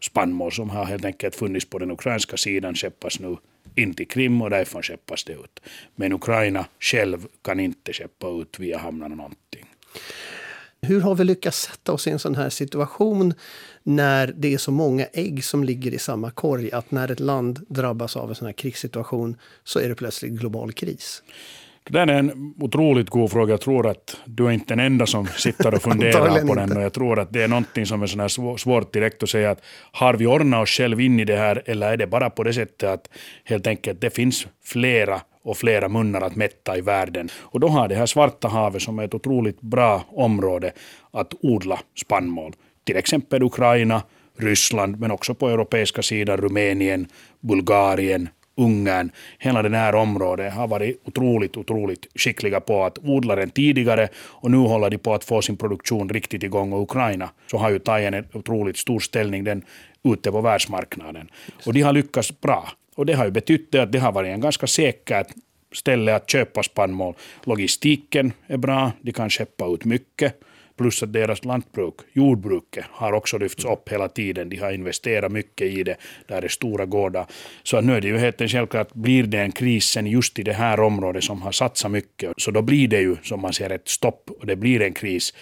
spannmål 0.02 0.52
som 0.52 0.70
har 0.70 0.86
helt 0.86 1.06
enkelt 1.06 1.36
funnits 1.36 1.66
på 1.66 1.80
den 1.80 1.92
ukrainska 1.92 2.38
sidan 2.38 2.76
skeppas 2.76 3.20
nu 3.20 3.38
in 3.76 3.94
till 3.94 4.08
Krim 4.08 4.42
och 4.42 4.50
därifrån 4.50 4.84
skeppas 4.84 5.24
det 5.24 5.34
ut. 5.34 5.60
Men 5.96 6.14
Ukraina 6.14 6.66
själv 6.80 7.28
kan 7.42 7.60
inte 7.60 7.94
skeppa 7.94 8.30
ut 8.30 8.60
via 8.60 8.78
hamnarna 8.78 9.16
någonting. 9.16 9.66
Hur 10.82 11.02
har 11.02 11.16
vi 11.16 11.24
lyckats 11.24 11.62
sätta 11.62 11.92
oss 11.92 12.08
i 12.08 12.10
en 12.10 12.20
sån 12.20 12.36
här 12.36 12.50
situation 12.50 13.34
när 13.84 14.34
det 14.38 14.54
är 14.54 14.58
så 14.58 14.72
många 14.72 15.06
ägg 15.06 15.44
som 15.44 15.64
ligger 15.64 15.94
i 15.94 15.98
samma 15.98 16.32
korg 16.32 16.72
att 16.72 16.92
när 16.92 17.12
ett 17.12 17.20
land 17.20 17.66
drabbas 17.68 18.18
av 18.18 18.30
en 18.30 18.36
sån 18.36 18.46
här 18.46 18.54
krigssituation 18.54 19.38
så 19.64 19.80
är 19.80 19.90
det 19.90 19.96
plötsligt 19.96 20.32
global 20.32 20.72
kris? 20.72 21.24
Det 21.84 21.94
där 21.94 22.08
är 22.08 22.20
en 22.20 22.54
otroligt 22.60 23.10
god 23.10 23.32
fråga. 23.32 23.54
Jag 23.54 23.62
tror 23.62 23.88
att 23.88 24.18
du 24.26 24.48
är 24.48 24.52
inte 24.52 24.76
den 24.76 24.86
enda 24.86 25.06
som 25.06 25.28
sitter 25.28 25.74
och 25.74 25.82
funderar 25.82 26.42
på 26.48 26.56
den. 26.56 26.78
Och 26.78 26.84
jag 26.84 26.94
tror 26.94 27.20
att 27.20 27.34
det 27.34 27.44
är 27.44 27.48
någonting 27.48 27.86
som 27.86 28.04
är 28.04 28.08
sån 28.08 28.20
här 28.20 28.58
svårt 28.58 28.94
direkt 28.94 29.24
att 29.24 29.30
säga 29.30 29.52
att 29.52 29.64
har 29.92 30.14
vi 30.14 30.28
ordnat 30.28 30.64
oss 30.64 30.70
själv 30.70 31.02
in 31.02 31.20
i 31.20 31.26
det 31.26 31.38
här 31.38 31.64
eller 31.66 31.92
är 31.92 31.98
det 31.98 32.08
bara 32.08 32.30
på 32.30 32.44
det 32.44 32.54
sättet 32.54 32.90
att 32.90 33.10
helt 33.46 33.68
enkelt 33.68 34.02
det 34.02 34.10
finns 34.10 34.48
flera 34.64 35.22
och 35.44 35.58
flera 35.58 35.90
munnar 35.90 36.22
att 36.22 36.36
mätta 36.36 36.78
i 36.78 36.82
världen. 36.82 37.30
Och 37.40 37.60
då 37.60 37.68
har 37.68 37.88
det 37.88 37.96
här 37.96 38.06
Svarta 38.06 38.48
havet 38.48 38.82
som 38.82 39.00
är 39.00 39.04
ett 39.04 39.14
otroligt 39.14 39.62
bra 39.62 40.06
område 40.10 40.72
att 41.12 41.34
odla 41.42 41.80
spannmål. 42.02 42.54
Till 42.84 42.98
exempel 42.98 43.44
Ukraina, 43.44 44.02
Ryssland, 44.38 45.00
men 45.00 45.12
också 45.12 45.34
på 45.34 45.50
europeiska 45.50 46.02
sidan 46.02 46.38
Rumänien, 46.38 47.08
Bulgarien, 47.40 48.30
Ungern, 48.62 49.12
hela 49.40 49.62
det 49.62 49.78
här 49.78 49.96
området 49.96 50.54
har 50.54 50.68
varit 50.68 51.02
otroligt, 51.06 51.58
otroligt 51.58 52.08
skickliga 52.16 52.60
på 52.60 52.84
att 52.84 53.00
odla 53.04 53.36
den 53.36 53.50
tidigare 53.50 54.08
och 54.16 54.52
nu 54.52 54.58
håller 54.58 54.90
de 54.90 54.98
på 54.98 55.14
att 55.14 55.24
få 55.24 55.42
sin 55.42 55.58
produktion 55.58 56.10
riktigt 56.10 56.44
igång 56.44 56.74
och 56.74 56.82
Ukraina 56.82 57.30
så 57.52 57.58
har 57.58 57.70
ju 57.70 57.80
tagit 57.80 58.14
en 58.14 58.26
otroligt 58.34 58.78
stor 58.78 59.00
ställning 59.00 59.44
den 59.44 59.64
ute 60.04 60.32
på 60.32 60.42
världsmarknaden. 60.42 61.30
Och 61.66 61.74
de 61.74 61.82
har 61.82 61.94
lyckats 61.94 62.42
bra. 62.42 62.70
Och 62.96 63.06
det 63.06 63.14
har 63.14 63.26
ju 63.26 63.32
betytt 63.32 63.76
att 63.76 63.92
det 63.92 64.00
har 64.00 64.12
varit 64.12 64.30
en 64.30 64.42
ganska 64.42 64.68
säkert 64.68 65.28
ställe 65.74 66.16
att 66.16 66.30
köpa 66.30 66.64
spannmål. 66.64 67.16
Logistiken 67.44 68.34
är 68.48 68.58
bra, 68.58 68.92
de 69.02 69.12
kan 69.12 69.30
skeppa 69.30 69.68
ut 69.68 69.86
mycket. 69.86 70.42
Plus 70.82 71.04
att 71.04 71.14
deras 71.14 71.46
lantbruk, 71.46 71.96
jordbruket, 72.14 72.86
har 72.92 73.14
också 73.14 73.38
lyfts 73.38 73.66
upp 73.66 73.90
hela 73.90 74.08
tiden. 74.08 74.50
De 74.50 74.58
har 74.58 74.72
investerat 74.72 75.32
mycket 75.32 75.68
i 75.68 75.84
det. 75.84 75.96
Där 76.28 76.42
är 76.42 76.48
stora 76.48 76.86
gårdar. 76.86 77.26
Så 77.64 77.82
nu 77.82 77.96
är 77.96 78.02
det 78.02 78.08
ju 78.08 78.18
helt 78.18 78.52
självklart, 78.52 78.94
blir 78.94 79.24
det 79.24 79.40
en 79.40 79.52
kris 79.52 79.86
sen 79.86 80.08
just 80.08 80.40
i 80.40 80.44
det 80.44 80.54
här 80.54 80.80
området 80.80 81.24
som 81.24 81.42
har 81.42 81.52
satsat 81.52 81.92
mycket, 81.92 82.34
så 82.38 82.52
då 82.52 82.62
blir 82.62 82.88
det 82.88 83.02
ju 83.02 83.16
som 83.24 83.42
man 83.42 83.54
ser 83.54 83.70
ett 83.70 83.88
stopp 83.88 84.30
och 84.40 84.46
det 84.46 84.56
blir 84.56 84.82
en 84.82 84.94
kris. 84.94 85.34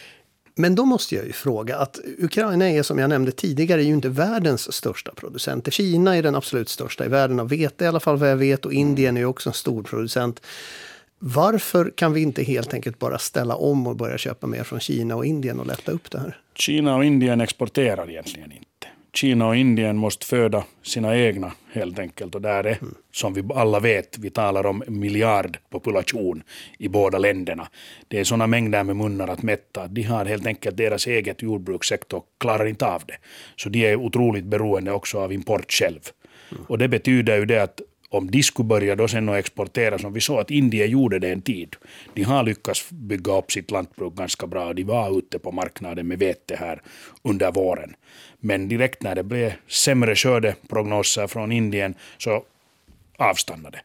Men 0.56 0.76
då 0.76 0.86
måste 0.86 1.16
jag 1.16 1.26
ju 1.26 1.34
fråga 1.34 1.78
att 1.78 2.00
Ukraina 2.18 2.70
är 2.70 2.84
som 2.84 3.00
jag 3.00 3.10
nämnde 3.10 3.32
tidigare 3.32 3.84
ju 3.84 3.94
inte 3.94 4.10
världens 4.10 4.74
största 4.74 5.12
producent. 5.16 5.74
Kina 5.74 6.18
är 6.18 6.24
den 6.24 6.36
absolut 6.36 6.70
största 6.70 7.06
i 7.06 7.08
världen 7.08 7.40
av 7.40 7.50
vete 7.50 7.86
i 7.86 7.88
alla 7.88 8.00
fall 8.00 8.18
vad 8.18 8.32
jag 8.32 8.38
vet 8.38 8.66
och 8.66 8.74
Indien 8.74 9.18
är 9.18 9.26
också 9.26 9.50
en 9.50 9.54
stor 9.54 9.84
producent. 9.84 10.42
Varför 11.20 11.92
kan 11.96 12.14
vi 12.14 12.22
inte 12.22 12.44
helt 12.44 12.74
enkelt 12.74 13.00
bara 13.00 13.18
ställa 13.18 13.56
om 13.56 13.88
och 13.88 13.96
börja 13.96 14.18
köpa 14.18 14.48
mer 14.48 14.64
från 14.64 14.80
Kina 14.80 15.16
och 15.16 15.26
Indien 15.26 15.60
och 15.60 15.68
lätta 15.68 15.92
upp 15.92 16.12
det 16.12 16.20
här? 16.20 16.38
Kina 16.56 16.96
och 16.96 17.06
Indien 17.06 17.42
exporterar 17.42 18.10
egentligen 18.10 18.52
inte. 18.52 18.88
Kina 19.14 19.48
och 19.48 19.56
Indien 19.56 19.98
måste 19.98 20.26
föda 20.26 20.64
sina 20.84 21.18
egna 21.18 21.52
helt 21.72 22.00
enkelt. 22.00 22.36
Och 22.36 22.42
där 22.42 22.64
är, 22.64 22.78
mm. 22.82 22.96
som 23.12 23.34
vi 23.34 23.44
alla 23.56 23.80
vet, 23.80 24.18
vi 24.18 24.30
talar 24.30 24.66
om 24.66 24.84
miljardpopulation 24.88 26.44
i 26.78 26.88
båda 26.88 27.18
länderna. 27.18 27.68
Det 28.08 28.20
är 28.20 28.24
sådana 28.24 28.48
mängder 28.48 28.84
med 28.84 28.96
munnar 28.96 29.28
att 29.28 29.42
mätta. 29.42 29.88
De 29.88 30.04
har 30.04 30.26
helt 30.26 30.46
enkelt 30.46 30.78
deras 30.78 31.08
eget 31.08 31.42
jordbrukssektor 31.42 32.24
klarar 32.38 32.66
inte 32.66 32.86
av 32.86 33.04
det. 33.06 33.18
Så 33.56 33.70
de 33.70 33.86
är 33.86 33.96
otroligt 33.96 34.46
beroende 34.46 34.92
också 34.92 35.20
av 35.20 35.34
import 35.34 35.72
själv. 35.72 36.00
Mm. 36.52 36.64
Och 36.68 36.78
det 36.78 36.88
betyder 36.88 37.38
ju 37.38 37.46
det 37.46 37.64
att 37.64 37.82
om 38.10 38.32
de 38.32 38.44
skulle 38.44 38.68
börja 38.68 38.96
då 38.96 39.08
sen 39.08 39.30
att 39.30 39.36
exportera, 39.36 40.00
som 40.00 40.14
vi 40.14 40.22
såg 40.22 40.40
att 40.40 40.52
Indien 40.52 40.90
gjorde 40.90 41.20
det 41.20 41.32
en 41.32 41.42
tid. 41.42 41.76
De 42.14 42.24
har 42.24 42.44
lyckats 42.44 42.90
bygga 42.90 43.38
upp 43.38 43.52
sitt 43.52 43.72
lantbruk 43.72 44.14
ganska 44.16 44.48
bra. 44.48 44.74
De 44.74 44.84
var 44.84 45.20
ute 45.20 45.40
på 45.40 45.52
marknaden 45.52 46.08
med 46.08 46.20
vete 46.20 46.56
här 46.56 46.82
under 47.24 47.52
våren. 47.52 47.96
Men 48.40 48.68
direkt 48.68 49.04
när 49.04 49.16
det 49.16 49.24
blev 49.24 49.54
sämre 49.68 50.16
skördeprognoser 50.16 51.28
från 51.28 51.52
Indien 51.52 51.94
så 52.18 52.44
avstannade. 53.18 53.80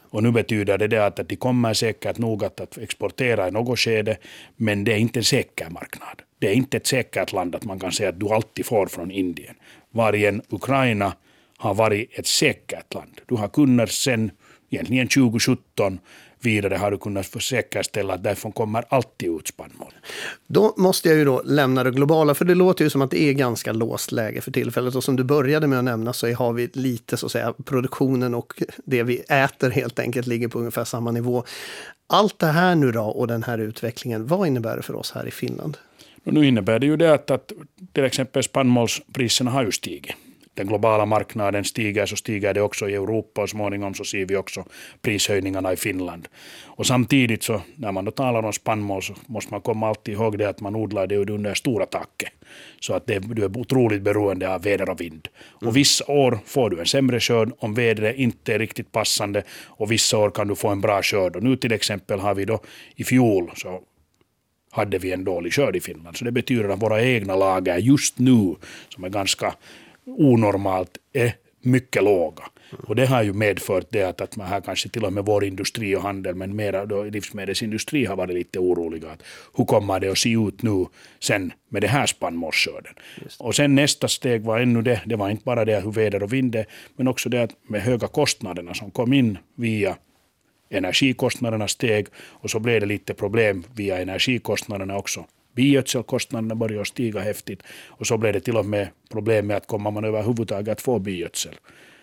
Och 0.00 0.22
nu 0.22 0.30
betyder 0.30 0.78
det, 0.78 0.88
det 0.88 1.06
att 1.06 1.28
de 1.28 1.36
kommer 1.36 1.74
säkert 1.74 2.18
nog 2.18 2.44
att 2.44 2.78
exportera 2.78 3.48
i 3.48 3.50
något 3.50 3.78
skede, 3.78 4.16
men 4.56 4.84
det 4.84 4.92
är 4.92 4.96
inte 4.96 5.18
en 5.20 5.24
säker 5.24 5.70
marknad. 5.70 6.22
Det 6.38 6.48
är 6.48 6.52
inte 6.52 6.76
ett 6.76 6.86
säkert 6.86 7.32
land 7.32 7.54
att 7.54 7.64
man 7.64 7.80
kan 7.80 7.92
säga 7.92 8.08
att 8.08 8.20
du 8.20 8.28
alltid 8.28 8.66
får 8.66 8.86
från 8.86 9.10
Indien. 9.10 9.54
Vargen 9.90 10.42
Ukraina 10.48 11.12
har 11.60 11.74
varit 11.74 12.18
ett 12.18 12.26
säkert 12.26 12.94
land. 12.94 13.20
Du 13.26 13.34
har 13.34 13.48
kunnat 13.48 13.90
sen 13.90 14.30
egentligen 14.70 15.08
2017 15.08 15.98
vidare 16.40 16.74
har 16.74 16.90
du 16.90 16.98
kunnat 16.98 17.42
säkerställa 17.42 18.14
att 18.14 18.22
därifrån 18.22 18.52
kommer 18.52 18.84
alltid 18.88 19.28
ut 19.28 19.48
spannmål. 19.48 19.92
Då 20.46 20.74
måste 20.76 21.08
jag 21.08 21.18
ju 21.18 21.24
då 21.24 21.42
lämna 21.44 21.84
det 21.84 21.90
globala, 21.90 22.34
för 22.34 22.44
det 22.44 22.54
låter 22.54 22.84
ju 22.84 22.90
som 22.90 23.02
att 23.02 23.10
det 23.10 23.22
är 23.22 23.32
ganska 23.32 23.72
låst 23.72 24.12
läge 24.12 24.40
för 24.40 24.50
tillfället. 24.50 24.94
Och 24.94 25.04
som 25.04 25.16
du 25.16 25.24
började 25.24 25.66
med 25.66 25.78
att 25.78 25.84
nämna 25.84 26.12
så 26.12 26.32
har 26.32 26.52
vi 26.52 26.70
lite 26.72 27.16
så 27.16 27.26
att 27.26 27.32
säga 27.32 27.54
produktionen 27.64 28.34
och 28.34 28.62
det 28.84 29.02
vi 29.02 29.18
äter 29.18 29.70
helt 29.70 29.98
enkelt 29.98 30.26
ligger 30.26 30.48
på 30.48 30.58
ungefär 30.58 30.84
samma 30.84 31.10
nivå. 31.10 31.44
Allt 32.06 32.38
det 32.38 32.46
här 32.46 32.74
nu 32.74 32.92
då 32.92 33.02
och 33.02 33.26
den 33.26 33.42
här 33.42 33.58
utvecklingen, 33.58 34.26
vad 34.26 34.48
innebär 34.48 34.76
det 34.76 34.82
för 34.82 34.94
oss 34.94 35.12
här 35.12 35.28
i 35.28 35.30
Finland? 35.30 35.76
Nu 36.24 36.46
innebär 36.46 36.78
det 36.78 36.86
ju 36.86 36.96
det 36.96 37.14
att, 37.14 37.30
att 37.30 37.52
till 37.92 38.04
exempel 38.04 38.42
spannmålspriserna 38.42 39.50
har 39.50 39.64
ju 39.64 39.72
stigit 39.72 40.16
den 40.54 40.66
globala 40.66 41.06
marknaden 41.06 41.64
stiger 41.64 42.06
så 42.06 42.16
stiger 42.16 42.54
det 42.54 42.62
också 42.62 42.88
i 42.88 42.94
Europa 42.94 43.42
och 43.42 43.50
småningom 43.50 43.94
så 43.94 44.04
ser 44.04 44.24
vi 44.24 44.36
också 44.36 44.64
prishöjningarna 45.02 45.72
i 45.72 45.76
Finland. 45.76 46.28
Och 46.64 46.86
samtidigt 46.86 47.42
så 47.42 47.62
när 47.76 47.92
man 47.92 48.04
då 48.04 48.10
talar 48.10 48.42
om 48.42 48.52
spannmål 48.52 49.02
så 49.02 49.14
måste 49.26 49.54
man 49.54 49.60
komma 49.60 49.88
alltid 49.88 50.14
ihåg 50.14 50.38
det 50.38 50.48
att 50.48 50.60
man 50.60 50.76
odlar 50.76 51.06
det 51.06 51.16
under 51.16 51.54
stora 51.54 51.86
taket. 51.86 52.32
Så 52.80 52.94
att 52.94 53.06
det, 53.06 53.18
du 53.18 53.44
är 53.44 53.58
otroligt 53.58 54.02
beroende 54.02 54.54
av 54.54 54.62
väder 54.62 54.90
och 54.90 55.00
vind. 55.00 55.28
Mm. 55.60 55.68
Och 55.68 55.76
vissa 55.76 56.04
år 56.12 56.38
får 56.46 56.70
du 56.70 56.80
en 56.80 56.86
sämre 56.86 57.20
skörd 57.20 57.52
om 57.58 57.74
vädret 57.74 58.16
inte 58.16 58.54
är 58.54 58.58
riktigt 58.58 58.92
passande 58.92 59.42
och 59.66 59.92
vissa 59.92 60.18
år 60.18 60.30
kan 60.30 60.48
du 60.48 60.56
få 60.56 60.68
en 60.68 60.80
bra 60.80 61.02
skörd. 61.02 61.36
Och 61.36 61.42
nu 61.42 61.56
till 61.56 61.72
exempel 61.72 62.20
har 62.20 62.34
vi 62.34 62.44
då 62.44 62.60
i 62.96 63.04
fjol 63.04 63.50
så 63.56 63.80
hade 64.70 64.98
vi 64.98 65.12
en 65.12 65.24
dålig 65.24 65.52
skörd 65.52 65.76
i 65.76 65.80
Finland. 65.80 66.16
Så 66.16 66.24
det 66.24 66.32
betyder 66.32 66.68
att 66.68 66.82
våra 66.82 67.02
egna 67.02 67.36
lager 67.36 67.78
just 67.78 68.18
nu, 68.18 68.54
som 68.88 69.04
är 69.04 69.08
ganska 69.08 69.54
onormalt, 70.06 70.98
är 71.12 71.34
mycket 71.62 72.04
låga. 72.04 72.44
Och 72.88 72.96
det 72.96 73.06
har 73.06 73.22
ju 73.22 73.32
medfört 73.32 73.86
det 73.90 74.02
att, 74.02 74.20
att 74.20 74.36
man 74.36 74.46
här 74.46 74.60
kanske 74.60 74.88
till 74.88 75.04
och 75.04 75.12
med 75.12 75.24
vår 75.24 75.44
industri 75.44 75.96
och 75.96 76.02
handel, 76.02 76.34
men 76.34 76.56
mera 76.56 76.86
då 76.86 77.04
livsmedelsindustri 77.04 78.04
har 78.04 78.16
varit 78.16 78.34
lite 78.34 78.58
oroliga. 78.58 79.10
Att 79.10 79.22
hur 79.56 79.64
kommer 79.64 80.00
det 80.00 80.08
att 80.08 80.18
se 80.18 80.32
ut 80.32 80.62
nu 80.62 80.86
sen 81.20 81.52
med 81.68 81.82
det 81.82 81.88
här 81.88 82.06
spannmålsskörden? 82.06 82.94
Och 83.38 83.54
sen 83.54 83.74
nästa 83.74 84.08
steg 84.08 84.42
var 84.42 84.58
ännu 84.60 84.82
det, 84.82 85.00
det 85.06 85.16
var 85.16 85.30
inte 85.30 85.44
bara 85.44 85.64
det 85.64 85.80
hur 85.80 85.92
väder 85.92 86.22
och 86.22 86.32
vind 86.32 86.54
är, 86.54 86.66
men 86.96 87.08
också 87.08 87.28
det 87.28 87.42
att 87.42 87.52
med 87.62 87.82
höga 87.82 88.08
kostnaderna 88.08 88.74
som 88.74 88.90
kom 88.90 89.12
in 89.12 89.38
via 89.54 89.96
energikostnaderna 90.70 91.68
steg 91.68 92.06
och 92.16 92.50
så 92.50 92.60
blev 92.60 92.80
det 92.80 92.86
lite 92.86 93.14
problem 93.14 93.64
via 93.74 93.98
energikostnaderna 93.98 94.96
också. 94.96 95.24
Bigödselkostnaderna 95.54 96.54
började 96.54 96.84
stiga 96.84 97.20
häftigt 97.20 97.62
och 97.88 98.06
så 98.06 98.18
blev 98.18 98.32
det 98.32 98.40
till 98.40 98.56
och 98.56 98.66
med 98.66 98.88
problem 99.10 99.46
med 99.46 99.56
att 99.56 99.66
komma 99.66 99.90
man 99.90 100.04
överhuvudtaget 100.04 100.68
att 100.68 100.80
få 100.80 100.98
bigödsel. 100.98 101.54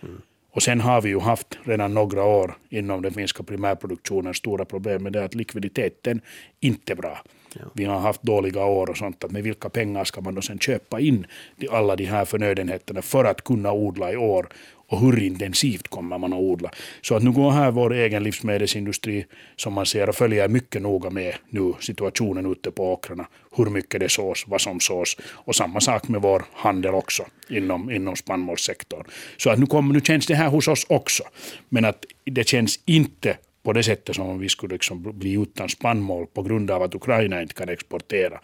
Mm. 0.02 0.22
Och 0.52 0.62
sen 0.62 0.80
har 0.80 1.02
vi 1.02 1.08
ju 1.08 1.20
haft 1.20 1.58
redan 1.64 1.94
några 1.94 2.24
år 2.24 2.56
inom 2.68 3.02
den 3.02 3.12
finska 3.12 3.42
primärproduktionen 3.42 4.34
stora 4.34 4.64
problem 4.64 5.02
med 5.02 5.12
det 5.12 5.24
att 5.24 5.34
likviditeten 5.34 6.20
inte 6.60 6.92
är 6.92 6.96
bra. 6.96 7.18
Ja. 7.54 7.60
Vi 7.74 7.84
har 7.84 7.98
haft 7.98 8.22
dåliga 8.22 8.64
år 8.64 8.90
och 8.90 8.96
sånt. 8.96 9.24
Att 9.24 9.30
med 9.30 9.42
vilka 9.42 9.68
pengar 9.68 10.04
ska 10.04 10.20
man 10.20 10.34
då 10.34 10.42
sen 10.42 10.58
köpa 10.58 11.00
in 11.00 11.26
alla 11.70 11.96
de 11.96 12.04
här 12.04 12.24
förnödenheterna 12.24 13.02
för 13.02 13.24
att 13.24 13.44
kunna 13.44 13.72
odla 13.72 14.12
i 14.12 14.16
år 14.16 14.48
och 14.88 15.00
hur 15.00 15.22
intensivt 15.22 15.88
kommer 15.88 16.18
man 16.18 16.32
att 16.32 16.38
odla. 16.38 16.70
Så 17.02 17.14
att 17.14 17.22
nu 17.22 17.30
går 17.30 17.50
här 17.50 17.70
vår 17.70 17.92
egen 17.92 18.22
livsmedelsindustri 18.22 19.26
som 19.56 19.72
man 19.72 19.86
ser 19.86 20.08
och 20.08 20.14
följer 20.14 20.48
mycket 20.48 20.82
noga 20.82 21.10
med 21.10 21.34
nu 21.50 21.74
situationen 21.80 22.52
ute 22.52 22.70
på 22.70 22.92
åkrarna, 22.92 23.26
hur 23.56 23.66
mycket 23.66 24.00
det 24.00 24.08
sås, 24.08 24.44
vad 24.46 24.60
som 24.60 24.80
sås 24.80 25.16
och 25.32 25.56
samma 25.56 25.80
sak 25.80 26.08
med 26.08 26.22
vår 26.22 26.44
handel 26.52 26.94
också 26.94 27.26
inom, 27.48 27.90
inom 27.90 28.16
spannmålssektorn. 28.16 29.04
Så 29.36 29.50
att 29.50 29.58
nu, 29.58 29.66
kommer, 29.66 29.94
nu 29.94 30.00
känns 30.00 30.26
det 30.26 30.34
här 30.34 30.48
hos 30.48 30.68
oss 30.68 30.86
också, 30.88 31.22
men 31.68 31.84
att 31.84 32.04
det 32.24 32.48
känns 32.48 32.80
inte 32.84 33.36
på 33.62 33.72
det 33.72 33.82
sättet 33.82 34.16
som 34.16 34.28
om 34.28 34.38
vi 34.38 34.48
skulle 34.48 34.74
liksom 34.74 35.18
bli 35.18 35.32
utan 35.32 35.68
spannmål 35.68 36.26
på 36.26 36.42
grund 36.42 36.70
av 36.70 36.82
att 36.82 36.94
Ukraina 36.94 37.42
inte 37.42 37.54
kan 37.54 37.68
exportera. 37.68 38.40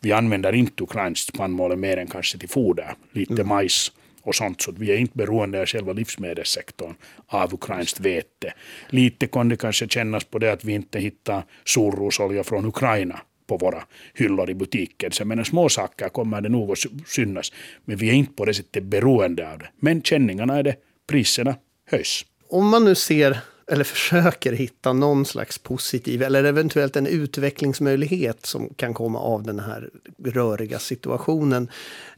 Vi 0.00 0.12
använder 0.12 0.52
inte 0.54 0.82
ukrainskt 0.82 1.34
spannmål 1.34 1.76
mer 1.76 1.96
än 1.96 2.06
kanske 2.06 2.38
till 2.38 2.48
foder, 2.48 2.94
lite 3.12 3.32
mm. 3.32 3.48
majs 3.48 3.92
och 4.26 4.34
sånt, 4.34 4.60
så 4.60 4.72
vi 4.72 4.90
är 4.90 4.96
inte 4.96 5.16
beroende 5.16 5.60
av 5.60 5.66
själva 5.66 5.92
livsmedelssektorn 5.92 6.94
av 7.26 7.54
ukrainskt 7.54 8.00
vete. 8.00 8.54
Lite 8.88 9.26
kan 9.26 9.48
det 9.48 9.56
kanske 9.56 9.88
kännas 9.88 10.24
på 10.24 10.38
det 10.38 10.52
att 10.52 10.64
vi 10.64 10.72
inte 10.72 10.98
hittar 10.98 11.42
solrosolja 11.64 12.44
från 12.44 12.66
Ukraina 12.66 13.20
på 13.46 13.56
våra 13.56 13.82
hyllor 14.14 14.50
i 14.50 14.54
butiken. 14.54 15.12
Så 15.12 15.24
menar, 15.24 15.44
små 15.44 15.68
saker 15.68 16.08
kommer 16.08 16.40
det 16.40 16.48
nog 16.48 16.70
att 16.70 16.78
synas, 17.06 17.52
men 17.84 17.96
vi 17.96 18.08
är 18.08 18.12
inte 18.12 18.32
på 18.32 18.44
det 18.44 18.54
sättet 18.54 18.84
beroende 18.84 19.52
av 19.52 19.58
det. 19.58 19.68
Men 19.80 20.02
känningarna 20.02 20.58
är 20.58 20.62
det, 20.62 20.76
priserna 21.06 21.56
höjs. 21.90 22.24
Om 22.48 22.68
man 22.68 22.84
nu 22.84 22.94
ser 22.94 23.38
eller 23.72 23.84
försöker 23.84 24.52
hitta 24.52 24.92
någon 24.92 25.24
slags 25.24 25.58
positiv 25.58 26.22
eller 26.22 26.44
eventuellt 26.44 26.96
en 26.96 27.06
utvecklingsmöjlighet 27.06 28.46
som 28.46 28.68
kan 28.68 28.94
komma 28.94 29.18
av 29.18 29.42
den 29.42 29.60
här 29.60 29.90
röriga 30.24 30.78
situationen. 30.78 31.70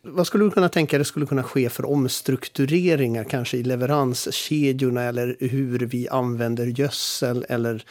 Vad 0.03 0.27
skulle 0.27 0.45
du 0.45 0.51
kunna 0.51 0.69
tänka 0.69 0.99
dig 0.99 1.05
skulle 1.05 1.27
kunna 1.27 1.43
ske 1.43 1.69
för 1.69 1.91
omstruktureringar 1.91 3.25
kanske 3.25 3.57
i 3.57 3.63
leveranskedjorna 3.63 5.03
eller 5.03 5.37
hur 5.41 5.79
vi 5.79 6.09
använder 6.09 6.67
gödsel? 6.67 7.47
Eller 7.49 7.85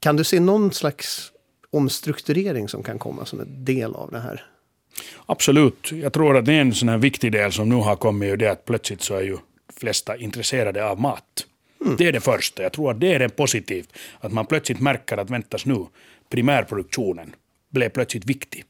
kan 0.00 0.16
du 0.16 0.24
se 0.24 0.40
någon 0.40 0.72
slags 0.72 1.32
omstrukturering 1.70 2.68
som 2.68 2.82
kan 2.82 2.98
komma 2.98 3.24
som 3.24 3.40
en 3.40 3.64
del 3.64 3.94
av 3.94 4.10
det 4.10 4.20
här? 4.20 4.46
Absolut. 5.26 5.92
Jag 5.92 6.12
tror 6.12 6.36
att 6.36 6.44
det 6.44 6.52
är 6.52 6.60
en 6.60 6.74
sån 6.74 6.88
här 6.88 6.98
viktig 6.98 7.32
del 7.32 7.52
som 7.52 7.68
nu 7.68 7.74
har 7.74 7.96
kommit 7.96 8.32
och 8.32 8.38
det 8.38 8.50
att 8.50 8.64
plötsligt 8.64 9.02
så 9.02 9.14
är 9.14 9.22
ju 9.22 9.36
flesta 9.80 10.16
intresserade 10.16 10.84
av 10.84 11.00
mat. 11.00 11.46
Mm. 11.84 11.96
Det 11.96 12.06
är 12.06 12.12
det 12.12 12.20
första. 12.20 12.62
Jag 12.62 12.72
tror 12.72 12.90
att 12.90 13.00
det 13.00 13.14
är 13.14 13.18
det 13.18 13.28
positivt. 13.28 13.92
Att 14.20 14.32
man 14.32 14.46
plötsligt 14.46 14.80
märker 14.80 15.16
att 15.16 15.30
väntas 15.30 15.66
nu, 15.66 15.86
primärproduktionen 16.28 17.34
blev 17.70 17.88
plötsligt 17.88 18.24
viktig. 18.24 18.64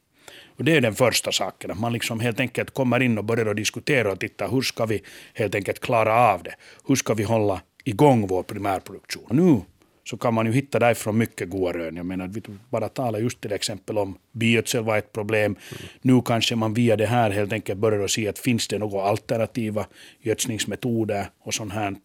Och 0.57 0.63
det 0.63 0.75
är 0.75 0.81
den 0.81 0.95
första 0.95 1.31
saken, 1.31 1.71
att 1.71 1.79
man 1.79 1.93
liksom 1.93 2.19
helt 2.19 2.39
enkelt 2.39 2.73
kommer 2.73 2.99
in 2.99 3.17
och 3.17 3.23
börjar 3.23 3.53
diskutera 3.53 4.11
och 4.11 4.19
titta 4.19 4.47
hur 4.47 4.61
ska 4.61 4.85
vi 4.85 5.03
helt 5.33 5.55
enkelt 5.55 5.79
klara 5.79 6.15
av 6.15 6.43
det? 6.43 6.55
Hur 6.87 6.95
ska 6.95 7.13
vi 7.13 7.23
hålla 7.23 7.61
igång 7.83 8.27
vår 8.27 8.43
primärproduktion? 8.43 9.25
Och 9.29 9.35
nu 9.35 9.61
så 10.03 10.17
kan 10.17 10.33
man 10.33 10.45
ju 10.45 10.51
hitta 10.51 10.79
därifrån 10.79 11.17
mycket 11.17 11.49
goda 11.49 11.79
rön. 11.79 11.95
Jag 11.95 12.05
menar, 12.05 12.27
vi 12.27 12.41
bara 12.69 12.89
talar 12.89 13.19
just 13.19 13.41
till 13.41 13.51
exempel 13.51 13.97
om 13.97 14.17
biogödsel 14.31 14.83
var 14.83 14.97
ett 14.97 15.11
problem. 15.11 15.45
Mm. 15.45 15.83
Nu 16.01 16.21
kanske 16.21 16.55
man 16.55 16.73
via 16.73 16.95
det 16.95 17.05
här 17.05 17.29
helt 17.29 17.53
enkelt 17.53 17.79
börjar 17.79 18.07
se 18.07 18.27
att 18.27 18.39
finns 18.39 18.67
det 18.67 18.79
några 18.79 19.03
alternativa 19.03 19.85
gödslingsmetoder 20.21 21.25
och 21.39 21.53
sånt 21.53 21.73
här. 21.73 21.95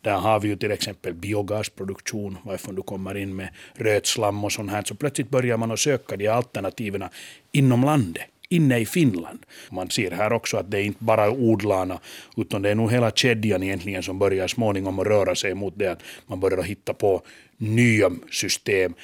Där 0.00 0.16
har 0.16 0.40
vi 0.40 0.48
ju 0.48 0.56
till 0.56 0.70
exempel 0.70 1.14
biogasproduktion, 1.14 2.38
varför 2.42 2.72
du 2.72 2.82
kommer 2.82 3.16
in 3.16 3.36
med 3.36 3.48
rötslam 3.74 4.44
och 4.44 4.52
sånt 4.52 4.70
här. 4.70 4.82
Så 4.82 4.94
plötsligt 4.94 5.30
börjar 5.30 5.56
man 5.56 5.70
att 5.70 5.80
söka 5.80 6.16
de 6.16 6.28
alternativen 6.28 7.04
inom 7.52 7.84
landet 7.84 8.24
inne 8.54 8.78
i 8.78 8.86
Finland. 8.86 9.38
Man 9.70 9.90
ser 9.90 10.10
här 10.10 10.32
också 10.32 10.56
att 10.56 10.70
det 10.70 10.78
är 10.78 10.82
inte 10.82 11.04
bara 11.04 11.30
odlarna, 11.30 11.98
utan 12.36 12.62
det 12.62 12.70
är 12.70 12.74
nog 12.74 12.92
hela 12.92 13.10
kedjan 13.10 13.62
egentligen 13.62 14.02
som 14.02 14.18
börjar 14.18 14.48
småningom 14.48 14.98
att 14.98 15.06
röra 15.06 15.34
sig 15.34 15.54
mot 15.54 15.78
det 15.78 15.86
att 15.86 16.02
man 16.26 16.40
börjar 16.40 16.62
hitta 16.62 16.94
på 16.94 17.22
nya 17.56 18.10
system. 18.30 18.94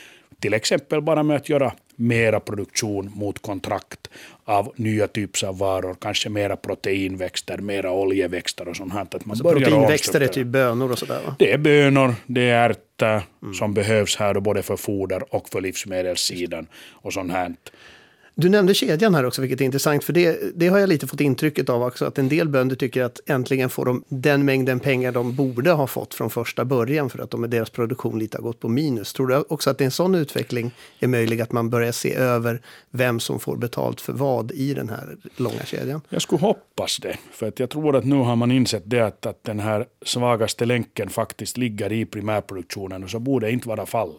Till 0.40 0.54
exempel 0.54 1.02
bara 1.02 1.22
med 1.22 1.36
att 1.36 1.48
göra 1.48 1.72
mera 1.96 2.40
produktion 2.40 3.10
mot 3.14 3.42
kontrakt 3.42 4.08
av 4.44 4.72
nya 4.76 5.06
typer 5.06 5.46
av 5.46 5.58
varor, 5.58 5.96
kanske 6.00 6.28
mera 6.28 6.56
proteinväxter, 6.56 7.58
mera 7.58 7.92
oljeväxter 7.92 8.68
och 8.68 8.76
sånt 8.76 8.92
här. 8.92 9.02
Att 9.02 9.26
man 9.26 9.30
alltså 9.30 9.50
proteinväxter 9.50 10.20
är 10.20 10.26
typ 10.26 10.46
bönor 10.46 10.92
och 10.92 10.98
sådär? 10.98 11.20
Va? 11.26 11.36
Det 11.38 11.52
är 11.52 11.58
bönor, 11.58 12.14
det 12.26 12.50
är 12.50 12.70
ärtor 12.70 13.22
mm. 13.42 13.54
som 13.54 13.74
behövs 13.74 14.16
här 14.16 14.34
då 14.34 14.40
både 14.40 14.62
för 14.62 14.76
foder 14.76 15.34
och 15.34 15.48
för 15.48 15.60
livsmedelssidan 15.60 16.66
och 16.90 17.12
sånt 17.12 17.32
här. 17.32 17.54
Du 18.40 18.48
nämnde 18.48 18.74
kedjan 18.74 19.14
här 19.14 19.24
också, 19.24 19.40
vilket 19.40 19.60
är 19.60 19.64
intressant, 19.64 20.04
för 20.04 20.12
det, 20.12 20.38
det 20.54 20.68
har 20.68 20.78
jag 20.78 20.88
lite 20.88 21.06
fått 21.06 21.20
intrycket 21.20 21.68
av 21.68 21.82
också, 21.82 22.04
att 22.04 22.18
en 22.18 22.28
del 22.28 22.48
bönder 22.48 22.76
tycker 22.76 23.02
att 23.02 23.20
äntligen 23.26 23.70
får 23.70 23.84
de 23.84 24.04
den 24.08 24.44
mängden 24.44 24.80
pengar 24.80 25.12
de 25.12 25.34
borde 25.34 25.70
ha 25.70 25.86
fått 25.86 26.14
från 26.14 26.30
första 26.30 26.64
början 26.64 27.10
för 27.10 27.18
att 27.18 27.30
de, 27.30 27.50
deras 27.50 27.70
produktion 27.70 28.18
lite 28.18 28.38
har 28.38 28.42
gått 28.42 28.60
på 28.60 28.68
minus. 28.68 29.12
Tror 29.12 29.26
du 29.26 29.44
också 29.48 29.70
att 29.70 29.80
en 29.80 29.90
sån 29.90 30.14
utveckling 30.14 30.70
är 31.00 31.08
möjlig, 31.08 31.40
att 31.40 31.52
man 31.52 31.70
börjar 31.70 31.92
se 31.92 32.14
över 32.14 32.60
vem 32.90 33.20
som 33.20 33.40
får 33.40 33.56
betalt 33.56 34.00
för 34.00 34.12
vad 34.12 34.52
i 34.52 34.74
den 34.74 34.88
här 34.88 35.16
långa 35.36 35.64
kedjan? 35.64 36.00
Jag 36.08 36.22
skulle 36.22 36.40
hoppas 36.40 36.98
det, 36.98 37.16
för 37.32 37.48
att 37.48 37.58
jag 37.58 37.70
tror 37.70 37.96
att 37.96 38.04
nu 38.04 38.16
har 38.16 38.36
man 38.36 38.50
insett 38.50 38.82
det 38.86 39.00
att, 39.00 39.26
att 39.26 39.44
den 39.44 39.60
här 39.60 39.86
svagaste 40.04 40.64
länken 40.64 41.08
faktiskt 41.08 41.56
ligger 41.56 41.92
i 41.92 42.04
primärproduktionen 42.04 43.04
och 43.04 43.10
så 43.10 43.18
borde 43.18 43.46
det 43.46 43.52
inte 43.52 43.68
vara 43.68 43.86
fallet. 43.86 44.16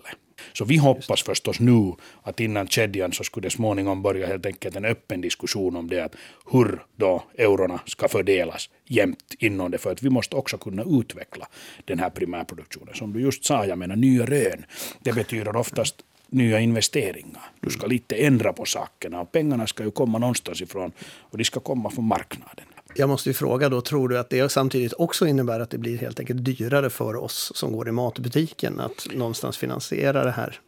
Så 0.54 0.66
vi 0.66 0.78
hoppas 0.78 1.24
förstås 1.24 1.60
nu 1.60 1.94
att 2.24 2.40
innan 2.40 2.68
kedjan 2.68 3.14
så 3.14 3.24
skulle 3.24 3.46
det 3.48 3.52
småningom 3.52 4.02
börja 4.02 4.28
helt 4.28 4.46
enkelt 4.46 4.76
en 4.76 4.86
öppen 4.86 5.22
diskussion 5.22 5.76
om 5.76 5.88
det 5.88 6.00
att 6.00 6.16
hur 6.52 6.84
då 6.96 7.24
eurona 7.38 7.80
ska 7.86 8.08
fördelas 8.08 8.70
jämnt 8.86 9.36
inom 9.40 9.72
det 9.72 9.78
för 9.78 9.92
att 9.92 10.04
vi 10.04 10.10
måste 10.10 10.36
också 10.36 10.58
kunna 10.58 10.84
utveckla 10.84 11.48
den 11.86 12.00
här 12.00 12.10
primärproduktionen. 12.10 12.96
Som 12.96 13.14
du 13.14 13.22
just 13.22 13.46
sa, 13.46 13.66
jag 13.66 13.78
menar 13.78 13.96
nya 13.96 14.26
rön, 14.26 14.66
det 15.00 15.14
betyder 15.14 15.56
oftast 15.56 15.96
nya 16.30 16.60
investeringar. 16.60 17.52
Du 17.60 17.70
ska 17.70 17.88
lite 17.88 18.16
ändra 18.16 18.54
på 18.54 18.66
sakerna 18.66 19.22
och 19.22 19.32
pengarna 19.32 19.68
ska 19.68 19.84
ju 19.84 19.92
komma 19.92 20.18
någonstans 20.18 20.62
ifrån 20.62 20.92
och 21.02 21.38
de 21.38 21.44
ska 21.44 21.60
komma 21.60 21.90
från 21.90 22.06
marknaden. 22.06 22.66
Jag 22.96 23.10
måste 23.10 23.30
ju 23.30 23.34
fråga 23.34 23.70
då, 23.70 23.82
tror 23.82 24.10
du 24.10 24.20
att 24.20 24.30
det 24.30 24.52
samtidigt 24.52 24.94
också 24.94 25.28
innebär 25.28 25.60
att 25.60 25.70
det 25.70 25.78
blir 25.78 25.98
helt 25.98 26.20
enkelt 26.20 26.46
dyrare 26.46 26.90
för 26.90 27.16
oss 27.16 27.52
som 27.56 27.72
går 27.72 27.88
i 27.88 27.92
matbutiken 27.92 28.80
att 28.80 29.08
någonstans 29.14 29.58
finansiera 29.58 30.24
det 30.24 30.32
här? 30.32 30.60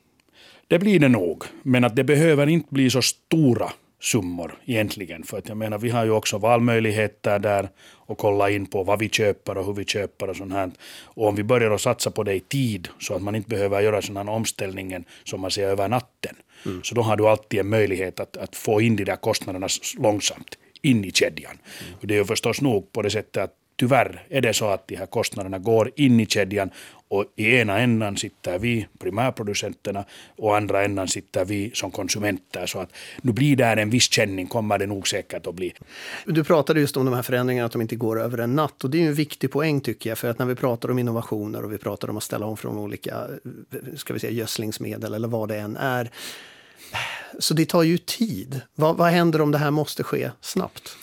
Det 0.67 0.79
blir 0.79 0.99
det 0.99 1.07
nog, 1.07 1.43
men 1.63 1.83
att 1.83 1.95
det 1.95 2.03
behöver 2.03 2.47
inte 2.47 2.67
bli 2.73 2.89
så 2.89 3.01
stora 3.01 3.71
summor 4.01 4.59
egentligen. 4.65 5.23
För 5.23 5.37
att 5.37 5.47
jag 5.47 5.57
menar, 5.57 5.77
vi 5.77 5.89
har 5.89 6.05
ju 6.05 6.11
också 6.11 6.37
valmöjligheter 6.37 7.39
där 7.39 7.69
och 7.91 8.17
kolla 8.17 8.49
in 8.49 8.65
på 8.65 8.83
vad 8.83 8.99
vi 8.99 9.09
köper 9.09 9.57
och 9.57 9.65
hur 9.65 9.73
vi 9.73 9.85
köper 9.85 10.29
och 10.29 10.35
sånt 10.35 10.53
här. 10.53 10.71
Och 11.03 11.27
om 11.27 11.35
vi 11.35 11.43
börjar 11.43 11.71
att 11.71 11.81
satsa 11.81 12.11
på 12.11 12.23
det 12.23 12.33
i 12.33 12.39
tid 12.39 12.87
så 12.99 13.15
att 13.15 13.21
man 13.21 13.35
inte 13.35 13.49
behöver 13.49 13.81
göra 13.81 14.01
här 14.15 14.29
omställningen 14.29 15.05
som 15.23 15.41
man 15.41 15.51
ser 15.51 15.67
över 15.67 15.87
natten. 15.87 16.35
Mm. 16.65 16.83
Så 16.83 16.95
då 16.95 17.01
har 17.01 17.17
du 17.17 17.27
alltid 17.27 17.59
en 17.59 17.69
möjlighet 17.69 18.19
att, 18.19 18.37
att 18.37 18.55
få 18.55 18.81
in 18.81 18.95
de 18.95 19.03
där 19.03 19.15
kostnaderna 19.15 19.67
långsamt 19.97 20.57
in 20.83 21.05
i 21.05 21.11
kedjan. 21.11 21.57
Mm. 21.81 21.93
Och 22.01 22.07
det 22.07 22.13
är 22.13 22.17
ju 22.17 22.25
förstås 22.25 22.61
nog 22.61 22.91
på 22.91 23.01
det 23.01 23.09
sättet 23.09 23.43
att 23.43 23.53
tyvärr 23.75 24.23
är 24.29 24.41
det 24.41 24.53
så 24.53 24.69
att 24.69 24.87
de 24.87 24.95
här 24.95 25.05
kostnaderna 25.05 25.59
går 25.59 25.91
in 25.95 26.19
i 26.19 26.25
kedjan 26.25 26.69
och 27.07 27.25
i 27.35 27.55
ena 27.55 27.79
ändan 27.79 28.17
sitter 28.17 28.59
vi, 28.59 28.87
primärproducenterna, 28.99 30.05
och 30.37 30.57
andra 30.57 30.83
ändan 30.83 31.07
sitter 31.07 31.45
vi 31.45 31.71
som 31.73 31.91
konsumenter. 31.91 32.65
Så 32.65 32.79
att 32.79 32.89
nu 33.21 33.31
blir 33.31 33.55
det 33.55 33.65
en 33.65 33.89
viss 33.89 34.11
känning, 34.11 34.47
kommer 34.47 34.77
det 34.77 34.85
nog 34.85 35.07
säkert 35.07 35.47
att 35.47 35.55
bli. 35.55 35.73
Du 36.25 36.43
pratade 36.43 36.79
just 36.79 36.97
om 36.97 37.05
de 37.05 37.13
här 37.13 37.21
förändringarna, 37.21 37.65
att 37.65 37.71
de 37.71 37.81
inte 37.81 37.95
går 37.95 38.21
över 38.21 38.37
en 38.37 38.55
natt. 38.55 38.83
Och 38.83 38.89
det 38.89 38.97
är 38.97 39.01
ju 39.01 39.07
en 39.07 39.13
viktig 39.13 39.51
poäng 39.51 39.81
tycker 39.81 40.09
jag, 40.09 40.17
för 40.17 40.29
att 40.29 40.39
när 40.39 40.45
vi 40.45 40.55
pratar 40.55 40.91
om 40.91 40.99
innovationer 40.99 41.63
och 41.63 41.73
vi 41.73 41.77
pratar 41.77 42.09
om 42.09 42.17
att 42.17 42.23
ställa 42.23 42.45
om 42.45 42.57
från 42.57 42.77
olika 42.77 43.11
eh, 43.11 43.95
ska 43.95 44.13
vi 44.13 44.19
säga, 44.19 44.33
gödslingsmedel 44.33 45.13
eller 45.13 45.27
vad 45.27 45.49
det 45.49 45.57
än 45.57 45.77
är. 45.77 46.09
Så 47.39 47.53
det 47.53 47.65
tar 47.65 47.83
ju 47.83 47.97
tid. 47.97 48.61
Vad, 48.75 48.97
vad 48.97 49.07
händer 49.11 49.41
om 49.41 49.51
det 49.51 49.57
här 49.57 49.71
måste 49.71 50.03
ske 50.03 50.31
snabbt? 50.41 50.97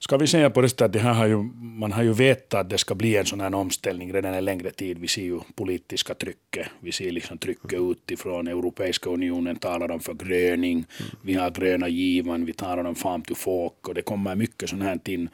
Ska 0.00 0.16
vi 0.16 0.26
säga 0.26 0.50
på 0.50 0.60
det 0.60 0.80
att 0.80 0.92
det 0.92 0.98
här 0.98 1.12
har 1.12 1.26
ju, 1.26 1.36
man 1.56 1.92
har 1.92 2.02
ju 2.02 2.12
vetat 2.12 2.60
att 2.60 2.70
det 2.70 2.78
ska 2.78 2.94
bli 2.94 3.16
en 3.16 3.26
sån 3.26 3.40
här 3.40 3.54
omställning 3.54 4.12
redan 4.12 4.34
en 4.34 4.44
längre 4.44 4.70
tid. 4.70 4.98
Vi 4.98 5.08
ser 5.08 5.22
ju 5.22 5.40
politiska 5.54 6.14
trycket. 6.14 6.66
Vi 6.80 6.92
ser 6.92 7.10
liksom 7.10 7.38
trycket 7.38 7.80
utifrån. 7.80 8.48
Europeiska 8.48 9.10
unionen 9.10 9.56
talar 9.56 9.90
om 9.90 10.00
förgröning. 10.00 10.86
Vi 11.22 11.34
har 11.34 11.50
gröna 11.50 11.88
givan. 11.88 12.44
Vi 12.44 12.52
talar 12.52 12.84
om 12.84 12.94
farm 12.94 13.22
to 13.22 13.34
fork. 13.34 13.88
Och 13.88 13.94
det 13.94 14.02
kommer 14.02 14.34
mycket 14.34 14.70
sånt 14.70 14.82
här 14.82 14.98
in 15.04 15.28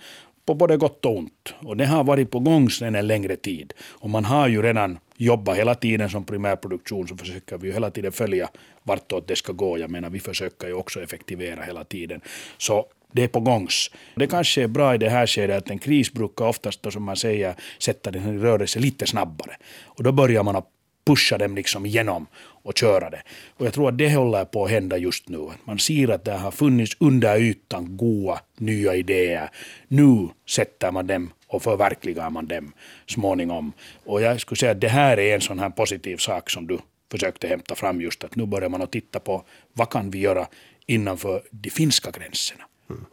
på 0.47 0.55
både 0.55 0.77
gott 0.77 1.05
och 1.05 1.17
ont. 1.17 1.55
Och 1.59 1.77
det 1.77 1.87
har 1.87 2.05
varit 2.05 2.31
på 2.31 2.41
gång 2.41 2.71
sedan 2.71 2.95
en 2.95 3.07
längre 3.07 3.37
tid. 3.37 3.73
Och 3.83 4.11
man 4.11 4.25
har 4.25 4.49
ju 4.49 4.63
redan 4.63 4.99
jobbat 5.17 5.57
hela 5.57 5.75
tiden 5.75 6.11
som 6.11 6.25
primärproduktion 6.25 7.09
så 7.09 7.17
försöker 7.17 7.59
vi 7.59 7.67
ju 7.67 7.73
hela 7.73 7.91
tiden 7.91 8.13
följa 8.13 8.49
vartåt 8.85 9.29
det 9.29 9.37
ska 9.37 9.53
gå. 9.53 9.79
Jag 9.79 9.91
menar 9.91 10.11
vi 10.11 10.21
försöker 10.21 10.67
ju 10.67 10.75
också 10.75 11.03
effektivera 11.03 11.63
hela 11.63 11.85
tiden. 11.85 12.21
Så 12.59 12.87
det 13.13 13.23
är 13.23 13.29
på 13.29 13.41
gångs. 13.41 13.91
Det 14.15 14.27
kanske 14.27 14.63
är 14.63 14.69
bra 14.69 14.95
i 14.95 14.99
det 14.99 15.09
här 15.09 15.27
skedet 15.27 15.57
att 15.57 15.71
en 15.71 15.79
kris 15.79 16.13
brukar 16.13 16.45
oftast, 16.45 16.83
då, 16.83 16.91
som 16.91 17.03
man 17.03 17.17
säger, 17.17 17.55
sätta 17.79 18.11
den 18.11 18.35
i 18.35 18.39
rörelse 18.39 18.79
lite 18.79 19.07
snabbare. 19.07 19.57
Och 19.85 20.03
då 20.03 20.13
börjar 20.13 20.43
man 20.43 20.57
att 20.57 20.69
pusha 21.07 21.39
dem 21.39 21.55
liksom 21.55 21.87
igenom 21.87 22.27
och 22.37 22.79
köra 22.79 23.11
det. 23.11 23.23
Och 23.57 23.67
jag 23.67 23.73
tror 23.73 23.89
att 23.89 23.99
det 23.99 24.15
håller 24.15 24.45
på 24.45 24.65
att 24.65 24.71
hända 24.71 24.99
just 24.99 25.29
nu. 25.29 25.49
Man 25.65 25.79
ser 25.79 26.09
att 26.09 26.25
det 26.25 26.33
har 26.33 26.51
funnits 26.51 26.97
under 27.01 27.41
ytan 27.41 27.97
goda 27.97 28.41
nya 28.59 28.95
idéer. 28.95 29.51
Nu 29.89 30.29
sätter 30.47 30.93
man 30.93 31.07
dem 31.07 31.31
och 31.47 31.63
förverkligar 31.63 32.31
man 32.31 32.47
dem 32.47 32.73
småningom. 33.07 33.73
Och 34.05 34.23
jag 34.23 34.41
skulle 34.41 34.57
säga 34.57 34.73
att 34.73 34.81
det 34.81 34.89
här 34.89 35.19
är 35.19 35.35
en 35.35 35.41
sån 35.41 35.59
här 35.59 35.71
positiv 35.71 36.17
sak 36.17 36.51
som 36.51 36.67
du 36.67 36.79
försökte 37.11 37.49
hämta 37.49 37.75
fram 37.75 38.01
just 38.01 38.25
att 38.25 38.37
nu 38.37 38.47
börjar 38.47 38.69
man 38.69 38.83
att 38.83 38.93
titta 38.93 39.21
på 39.21 39.45
vad 39.73 39.91
kan 39.91 40.11
vi 40.11 40.19
göra 40.19 40.47
innanför 40.87 41.43
de 41.51 41.71
finska 41.71 42.11
gränserna. 42.11 42.65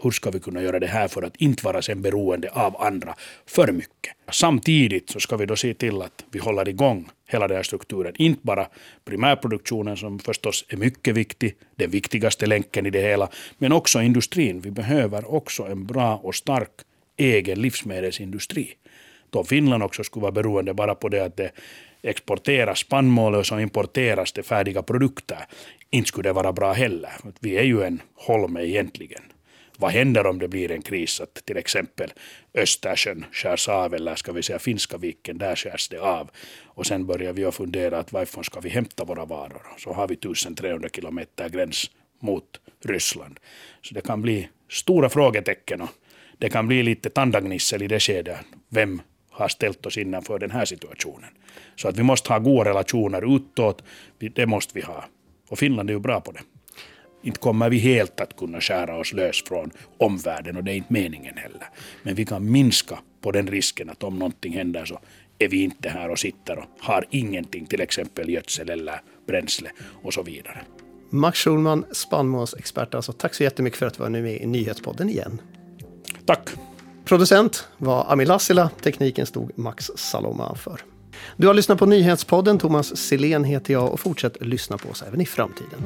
Hur 0.03 0.11
ska 0.11 0.31
vi 0.31 0.39
kunna 0.39 0.61
göra 0.61 0.79
det 0.79 0.87
här 0.87 1.07
för 1.07 1.21
att 1.21 1.35
inte 1.35 1.65
vara 1.65 1.81
sen 1.81 2.01
beroende 2.01 2.49
av 2.49 2.81
andra 2.81 3.15
för 3.45 3.71
mycket? 3.71 4.13
Samtidigt 4.31 5.09
så 5.09 5.19
ska 5.19 5.37
vi 5.37 5.45
då 5.45 5.55
se 5.55 5.73
till 5.73 6.01
att 6.01 6.25
vi 6.31 6.39
håller 6.39 6.69
igång 6.69 7.09
hela 7.27 7.47
den 7.47 7.57
här 7.57 7.63
strukturen. 7.63 8.13
Inte 8.15 8.39
bara 8.43 8.67
primärproduktionen 9.05 9.97
som 9.97 10.19
förstås 10.19 10.65
är 10.69 10.77
mycket 10.77 11.15
viktig, 11.15 11.55
den 11.75 11.89
viktigaste 11.89 12.45
länken 12.45 12.85
i 12.85 12.89
det 12.89 13.01
hela, 13.01 13.29
men 13.57 13.71
också 13.71 14.01
industrin. 14.01 14.61
Vi 14.61 14.71
behöver 14.71 15.33
också 15.33 15.63
en 15.63 15.85
bra 15.85 16.15
och 16.15 16.35
stark 16.35 16.71
egen 17.17 17.61
livsmedelsindustri. 17.61 18.73
Då 19.29 19.43
Finland 19.43 19.83
också 19.83 20.03
skulle 20.03 20.21
vara 20.21 20.31
beroende 20.31 20.73
bara 20.73 20.95
på 20.95 21.09
det 21.09 21.25
att 21.25 21.37
det 21.37 21.51
exporteras 22.03 22.79
spannmål 22.79 23.35
och 23.35 23.45
så 23.45 23.59
importeras 23.59 24.31
det 24.31 24.43
färdiga 24.43 24.83
produkter. 24.83 25.45
Inte 25.89 26.07
skulle 26.07 26.29
det 26.29 26.33
vara 26.33 26.53
bra 26.53 26.73
heller. 26.73 27.11
Vi 27.39 27.57
är 27.57 27.63
ju 27.63 27.83
en 27.83 28.01
holme 28.15 28.61
egentligen. 28.61 29.21
Vad 29.77 29.91
händer 29.91 30.27
om 30.27 30.39
det 30.39 30.47
blir 30.47 30.71
en 30.71 30.81
kris 30.81 31.21
att 31.21 31.33
till 31.45 31.57
exempel 31.57 32.13
Östersjön 32.53 33.25
skärs 33.31 33.69
av 33.69 33.93
eller 33.93 34.15
ska 34.15 34.31
vi 34.31 34.43
säga 34.43 34.59
Finska 34.59 34.97
viken, 34.97 35.37
där 35.37 35.55
skärs 35.55 35.89
det 35.89 35.97
av. 35.97 36.29
Och 36.65 36.85
sen 36.85 37.05
börjar 37.05 37.33
vi 37.33 37.45
att 37.45 37.55
fundera 37.55 37.99
att 37.99 38.13
varifrån 38.13 38.43
ska 38.43 38.59
vi 38.59 38.69
hämta 38.69 39.03
våra 39.03 39.25
varor. 39.25 39.61
Så 39.77 39.93
har 39.93 40.07
vi 40.07 40.13
1300 40.13 40.89
kilometer 40.89 41.49
gräns 41.49 41.91
mot 42.19 42.59
Ryssland. 42.85 43.39
Så 43.81 43.93
det 43.93 44.01
kan 44.01 44.21
bli 44.21 44.49
stora 44.69 45.09
frågetecken 45.09 45.81
och 45.81 45.89
det 46.37 46.49
kan 46.49 46.67
bli 46.67 46.83
lite 46.83 47.09
tandagnissel 47.09 47.81
i 47.81 47.87
det 47.87 47.99
skedet. 47.99 48.39
Vem 48.69 49.01
har 49.41 49.49
ställt 49.49 49.85
oss 49.85 49.97
innanför 49.97 50.39
den 50.39 50.51
här 50.51 50.65
situationen? 50.65 51.29
Så 51.75 51.87
att 51.87 51.97
vi 51.97 52.03
måste 52.03 52.33
ha 52.33 52.39
goda 52.39 52.69
relationer 52.69 53.35
utåt, 53.35 53.83
det 54.19 54.45
måste 54.45 54.71
vi 54.75 54.81
ha. 54.81 55.05
Och 55.49 55.59
Finland 55.59 55.89
är 55.89 55.93
ju 55.93 55.99
bra 55.99 56.21
på 56.21 56.31
det 56.31 56.41
inte 57.21 57.39
kommer 57.39 57.69
vi 57.69 57.77
helt 57.77 58.21
att 58.21 58.37
kunna 58.37 58.61
skära 58.61 58.97
oss 58.97 59.13
lös 59.13 59.43
från 59.43 59.71
omvärlden 59.97 60.57
och 60.57 60.63
det 60.63 60.71
är 60.71 60.75
inte 60.75 60.93
meningen 60.93 61.37
heller. 61.37 61.63
Men 62.03 62.15
vi 62.15 62.25
kan 62.25 62.51
minska 62.51 62.99
på 63.21 63.31
den 63.31 63.47
risken 63.47 63.89
att 63.89 64.03
om 64.03 64.19
någonting 64.19 64.53
händer 64.53 64.85
så 64.85 64.99
är 65.39 65.47
vi 65.47 65.63
inte 65.63 65.89
här 65.89 66.09
och 66.09 66.19
sitter 66.19 66.57
och 66.57 66.65
har 66.79 67.05
ingenting, 67.09 67.65
till 67.65 67.81
exempel 67.81 68.29
gödsel 68.29 68.69
eller 68.69 69.01
bränsle 69.27 69.69
och 70.03 70.13
så 70.13 70.23
vidare. 70.23 70.61
Max 71.09 71.39
Schulman, 71.39 71.85
spannmålsexpert. 71.91 72.93
Alltså, 72.93 73.13
tack 73.13 73.33
så 73.33 73.43
jättemycket 73.43 73.79
för 73.79 73.85
att 73.85 73.93
du 73.93 74.03
var 74.03 74.09
med 74.09 74.41
i 74.41 74.45
Nyhetspodden 74.45 75.09
igen. 75.09 75.41
Tack. 76.25 76.49
Producent 77.11 77.67
var 77.77 78.05
Ami 78.11 78.25
Lassila. 78.25 78.69
Tekniken 78.81 79.25
stod 79.25 79.51
Max 79.55 79.91
Saloma 79.95 80.55
för. 80.55 80.81
Du 81.37 81.47
har 81.47 81.53
lyssnat 81.53 81.79
på 81.79 81.85
Nyhetspodden. 81.85 82.59
Thomas 82.59 82.97
Silén 82.97 83.43
heter 83.43 83.73
jag 83.73 83.93
och 83.93 83.99
fortsätt 83.99 84.41
lyssna 84.41 84.77
på 84.77 84.89
oss 84.89 85.03
även 85.07 85.21
i 85.21 85.25
framtiden. 85.25 85.79